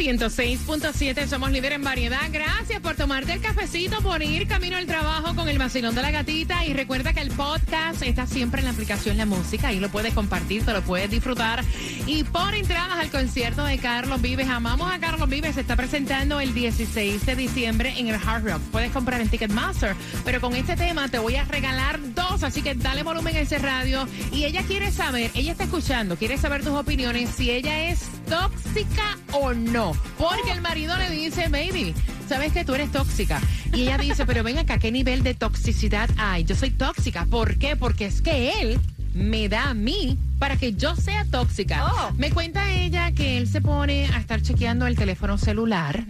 106.7 0.00 1.26
somos 1.26 1.52
líderes 1.52 1.76
en 1.76 1.84
variedad. 1.84 2.22
Gracias 2.32 2.80
por 2.80 2.94
tomarte 2.94 3.34
el 3.34 3.40
cafecito, 3.42 4.00
por 4.00 4.22
ir 4.22 4.48
camino 4.48 4.78
al 4.78 4.86
trabajo 4.86 5.34
con 5.34 5.46
el 5.46 5.58
vacilón 5.58 5.94
de 5.94 6.00
la 6.00 6.10
gatita. 6.10 6.64
Y 6.64 6.72
recuerda 6.72 7.12
que 7.12 7.20
el 7.20 7.30
podcast 7.30 8.00
está 8.00 8.26
siempre 8.26 8.60
en 8.60 8.64
la 8.64 8.70
aplicación 8.70 9.18
La 9.18 9.26
Música. 9.26 9.68
Ahí 9.68 9.78
lo 9.78 9.90
puedes 9.90 10.14
compartir, 10.14 10.64
te 10.64 10.72
lo 10.72 10.80
puedes 10.80 11.10
disfrutar. 11.10 11.62
Y 12.06 12.24
por 12.24 12.54
entradas 12.54 12.98
al 12.98 13.10
concierto 13.10 13.62
de 13.62 13.76
Carlos 13.76 14.22
Vives. 14.22 14.48
Amamos 14.48 14.90
a 14.90 14.98
Carlos 15.00 15.28
Vives. 15.28 15.56
Se 15.56 15.60
está 15.60 15.76
presentando 15.76 16.40
el 16.40 16.54
16 16.54 17.26
de 17.26 17.36
diciembre 17.36 17.92
en 17.98 18.08
el 18.08 18.14
Hard 18.14 18.46
Rock. 18.46 18.62
Puedes 18.72 18.92
comprar 18.92 19.20
en 19.20 19.28
Ticketmaster. 19.28 19.94
Pero 20.24 20.40
con 20.40 20.56
este 20.56 20.76
tema 20.76 21.08
te 21.08 21.18
voy 21.18 21.36
a 21.36 21.44
regalar 21.44 22.00
dos. 22.14 22.42
Así 22.42 22.62
que 22.62 22.74
dale 22.74 23.02
volumen 23.02 23.36
a 23.36 23.40
ese 23.40 23.58
radio. 23.58 24.08
Y 24.32 24.44
ella 24.44 24.62
quiere 24.62 24.92
saber, 24.92 25.30
ella 25.34 25.52
está 25.52 25.64
escuchando, 25.64 26.16
quiere 26.16 26.38
saber 26.38 26.64
tus 26.64 26.72
opiniones 26.72 27.28
si 27.28 27.50
ella 27.50 27.90
es 27.90 28.00
tóxica 28.30 29.18
o 29.32 29.52
no. 29.52 29.89
Porque 30.18 30.52
el 30.52 30.60
marido 30.60 30.96
le 30.96 31.10
dice, 31.10 31.48
baby, 31.48 31.94
sabes 32.28 32.52
que 32.52 32.64
tú 32.64 32.74
eres 32.74 32.92
tóxica. 32.92 33.40
Y 33.72 33.82
ella 33.82 33.98
dice, 33.98 34.26
pero 34.26 34.42
ven 34.42 34.58
acá, 34.58 34.78
¿qué 34.78 34.92
nivel 34.92 35.22
de 35.22 35.34
toxicidad 35.34 36.10
hay? 36.16 36.44
Yo 36.44 36.56
soy 36.56 36.70
tóxica. 36.70 37.26
¿Por 37.26 37.58
qué? 37.58 37.76
Porque 37.76 38.06
es 38.06 38.22
que 38.22 38.60
él 38.60 38.80
me 39.14 39.48
da 39.48 39.70
a 39.70 39.74
mí 39.74 40.18
para 40.38 40.56
que 40.56 40.72
yo 40.72 40.96
sea 40.96 41.24
tóxica. 41.24 41.86
Oh. 41.86 42.12
Me 42.14 42.30
cuenta 42.30 42.70
ella 42.72 43.12
que 43.12 43.36
él 43.36 43.46
se 43.46 43.60
pone 43.60 44.06
a 44.06 44.18
estar 44.18 44.40
chequeando 44.40 44.86
el 44.86 44.96
teléfono 44.96 45.36
celular 45.36 46.04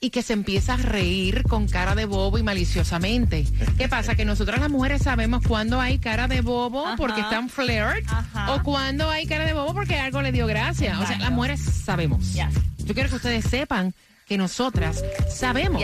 y 0.00 0.10
que 0.10 0.22
se 0.22 0.32
empieza 0.32 0.74
a 0.74 0.76
reír 0.78 1.42
con 1.42 1.68
cara 1.68 1.94
de 1.94 2.06
bobo 2.06 2.38
y 2.38 2.42
maliciosamente. 2.42 3.46
¿Qué 3.76 3.88
pasa? 3.88 4.14
Que 4.14 4.24
nosotras 4.24 4.60
las 4.60 4.70
mujeres 4.70 5.02
sabemos 5.02 5.42
cuándo 5.46 5.80
hay 5.80 5.98
cara 5.98 6.26
de 6.26 6.40
bobo 6.40 6.86
porque 6.96 7.20
están 7.20 7.50
flirt 7.50 8.08
o 8.48 8.62
cuándo 8.62 9.10
hay 9.10 9.26
cara 9.26 9.44
de 9.44 9.52
bobo 9.52 9.74
porque 9.74 9.98
algo 9.98 10.22
le 10.22 10.32
dio 10.32 10.46
gracia. 10.46 10.98
O 11.00 11.06
sea, 11.06 11.18
las 11.18 11.32
mujeres 11.32 11.60
sabemos. 11.60 12.34
Yo 12.86 12.94
quiero 12.94 13.08
que 13.08 13.16
ustedes 13.16 13.44
sepan 13.44 13.94
que 14.26 14.36
nosotras 14.36 15.04
sabemos. 15.28 15.82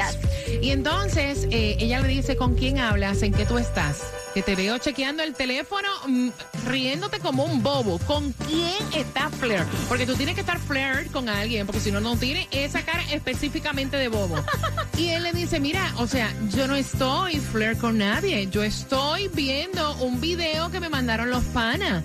Y 0.61 0.71
entonces 0.71 1.47
eh, 1.51 1.77
ella 1.79 2.01
le 2.01 2.09
dice 2.09 2.37
con 2.37 2.57
quién 2.57 2.79
hablas, 2.79 3.23
en 3.23 3.33
qué 3.33 3.47
tú 3.47 3.57
estás. 3.57 4.03
Que 4.35 4.43
te 4.43 4.57
veo 4.57 4.79
chequeando 4.79 5.23
el 5.23 5.35
teléfono, 5.35 5.89
mm, 6.09 6.31
riéndote 6.67 7.21
como 7.21 7.45
un 7.45 7.63
bobo. 7.63 7.99
¿Con 7.99 8.33
quién 8.33 8.83
está 8.97 9.29
flirt? 9.29 9.69
Porque 9.89 10.07
tú 10.07 10.15
tienes 10.15 10.35
que 10.35 10.41
estar 10.41 10.59
flirt 10.59 11.13
con 11.13 11.29
alguien, 11.29 11.67
porque 11.67 11.81
si 11.81 11.93
no, 11.93 12.01
no 12.01 12.17
tiene 12.17 12.49
esa 12.51 12.83
cara 12.83 13.05
específicamente 13.13 13.97
de 13.97 14.09
bobo. 14.09 14.35
y 14.99 15.09
él 15.11 15.23
le 15.23 15.33
dice, 15.33 15.61
mira, 15.61 15.93
o 15.99 16.07
sea, 16.07 16.35
yo 16.49 16.67
no 16.67 16.75
estoy 16.75 17.37
flirt 17.37 17.79
con 17.79 17.99
nadie. 17.99 18.49
Yo 18.51 18.65
estoy 18.65 19.29
viendo 19.29 19.95
un 19.97 20.21
video 20.21 20.71
que 20.71 20.81
me 20.81 20.89
mandaron 20.89 21.31
los 21.31 21.45
panas. 21.45 22.03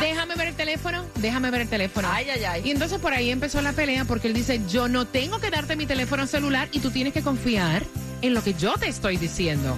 Déjame 0.00 0.36
ver 0.36 0.48
el 0.48 0.54
teléfono, 0.54 1.04
déjame 1.16 1.50
ver 1.50 1.62
el 1.62 1.68
teléfono. 1.68 2.08
Ay, 2.10 2.30
ay, 2.30 2.44
ay. 2.44 2.62
Y 2.64 2.70
entonces 2.70 3.00
por 3.00 3.12
ahí 3.12 3.30
empezó 3.30 3.60
la 3.60 3.72
pelea 3.72 4.04
porque 4.04 4.28
él 4.28 4.34
dice, 4.34 4.60
yo 4.68 4.88
no 4.88 5.06
tengo 5.06 5.40
que 5.40 5.50
darte 5.50 5.73
mi 5.76 5.86
teléfono 5.86 6.26
celular 6.26 6.68
y 6.72 6.80
tú 6.80 6.90
tienes 6.90 7.12
que 7.12 7.22
confiar 7.22 7.82
en 8.22 8.34
lo 8.34 8.42
que 8.42 8.54
yo 8.54 8.74
te 8.74 8.88
estoy 8.88 9.16
diciendo. 9.16 9.76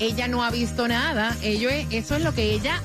Ella 0.00 0.28
no 0.28 0.44
ha 0.44 0.50
visto 0.50 0.86
nada, 0.88 1.36
ello 1.42 1.68
es- 1.70 1.86
eso 1.90 2.16
es 2.16 2.22
lo 2.22 2.32
que 2.34 2.52
ella 2.52 2.80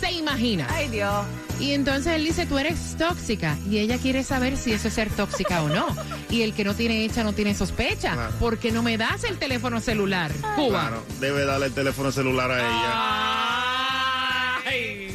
se 0.00 0.12
imagina. 0.12 0.66
Ay, 0.70 0.88
Dios. 0.88 1.24
Y 1.60 1.72
entonces 1.72 2.12
él 2.14 2.24
dice, 2.24 2.46
tú 2.46 2.56
eres 2.58 2.96
tóxica. 2.96 3.56
Y 3.68 3.78
ella 3.78 3.98
quiere 3.98 4.22
saber 4.22 4.56
si 4.56 4.72
eso 4.72 4.86
es 4.88 4.94
ser 4.94 5.10
tóxica 5.10 5.60
o 5.62 5.68
no. 5.68 5.86
Y 6.30 6.42
el 6.42 6.54
que 6.54 6.62
no 6.64 6.74
tiene 6.74 7.04
hecha 7.04 7.24
no 7.24 7.32
tiene 7.32 7.52
sospecha. 7.54 8.12
Claro. 8.14 8.32
¿Por 8.38 8.58
qué 8.58 8.70
no 8.70 8.82
me 8.84 8.96
das 8.96 9.24
el 9.24 9.38
teléfono 9.38 9.80
celular? 9.80 10.30
Cuba. 10.54 10.80
Claro, 10.82 11.02
debe 11.20 11.44
darle 11.44 11.66
el 11.66 11.72
teléfono 11.72 12.12
celular 12.12 12.50
a 12.52 12.58
ella. 12.58 13.77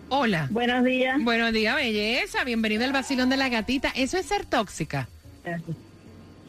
Hola. 0.09 0.47
Buenos 0.51 0.83
días. 0.83 1.21
Buenos 1.23 1.51
días, 1.53 1.75
belleza. 1.75 2.43
Bienvenido 2.43 2.83
al 2.85 2.91
Basilón 2.93 3.29
de 3.29 3.37
la 3.37 3.49
Gatita. 3.49 3.89
¿Eso 3.95 4.17
es 4.17 4.25
ser 4.25 4.45
tóxica? 4.45 5.07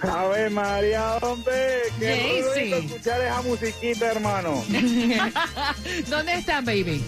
Ave 0.00 0.50
María, 0.50 1.16
hombre. 1.16 1.82
Qué 1.98 2.44
bonito 2.54 2.76
escuchar 2.76 3.20
esa 3.22 3.42
musiquita, 3.42 4.12
hermano. 4.12 4.64
¿Dónde 6.08 6.34
están, 6.34 6.64
baby? 6.64 7.02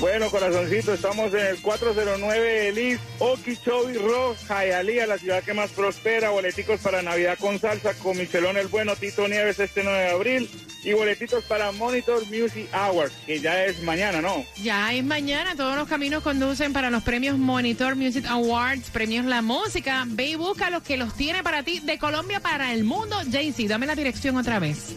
Bueno, 0.00 0.30
corazoncito, 0.30 0.94
estamos 0.94 1.32
en 1.32 1.46
el 1.46 1.62
409 1.62 2.68
Elis, 2.68 2.98
Okeechobee 3.20 3.98
Rock, 3.98 4.36
Hialeah, 4.48 5.06
la 5.06 5.18
ciudad 5.18 5.44
que 5.44 5.54
más 5.54 5.70
prospera. 5.70 6.30
Boleticos 6.30 6.80
para 6.80 7.02
Navidad 7.02 7.38
con 7.38 7.60
salsa, 7.60 7.94
con 7.94 8.18
Michelón 8.18 8.56
el 8.56 8.66
Bueno, 8.66 8.96
Tito 8.96 9.28
Nieves 9.28 9.60
este 9.60 9.84
9 9.84 10.00
de 10.00 10.10
abril. 10.10 10.50
Y 10.84 10.92
boletitos 10.94 11.44
para 11.44 11.70
Monitor 11.72 12.26
Music 12.26 12.68
Awards, 12.72 13.14
que 13.24 13.40
ya 13.40 13.64
es 13.64 13.82
mañana, 13.82 14.20
¿no? 14.20 14.44
Ya 14.62 14.92
es 14.92 15.04
mañana, 15.04 15.54
todos 15.54 15.76
los 15.76 15.88
caminos 15.88 16.22
conducen 16.22 16.72
para 16.72 16.90
los 16.90 17.04
premios 17.04 17.38
Monitor 17.38 17.94
Music 17.94 18.24
Awards, 18.28 18.90
premios 18.90 19.24
La 19.24 19.42
Música. 19.42 20.04
Ve 20.08 20.30
y 20.30 20.34
busca 20.34 20.70
los 20.70 20.82
que 20.82 20.96
los 20.96 21.14
tiene 21.14 21.42
para 21.44 21.62
ti 21.62 21.80
de 21.80 21.98
Colombia 21.98 22.40
para 22.40 22.72
el 22.72 22.82
mundo. 22.82 23.16
Jaycee, 23.30 23.68
dame 23.68 23.86
la 23.86 23.94
dirección 23.94 24.36
otra 24.36 24.58
vez. 24.58 24.96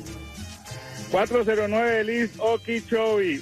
409 1.12 2.00
Elis, 2.00 2.32
Okeechobee 2.40 3.42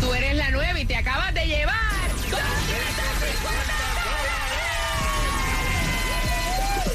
Tú 0.00 0.12
eres 0.14 0.36
la 0.36 0.50
nueva 0.50 0.80
y 0.80 0.84
te 0.84 0.96
acabas 0.96 1.32
de 1.34 1.46
llevar. 1.46 1.74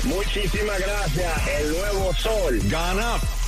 Muchísimas 0.03 0.79
gracias. 0.79 1.47
El 1.59 1.71
nuevo 1.71 2.13
sol. 2.15 2.59
Gana 2.65 3.17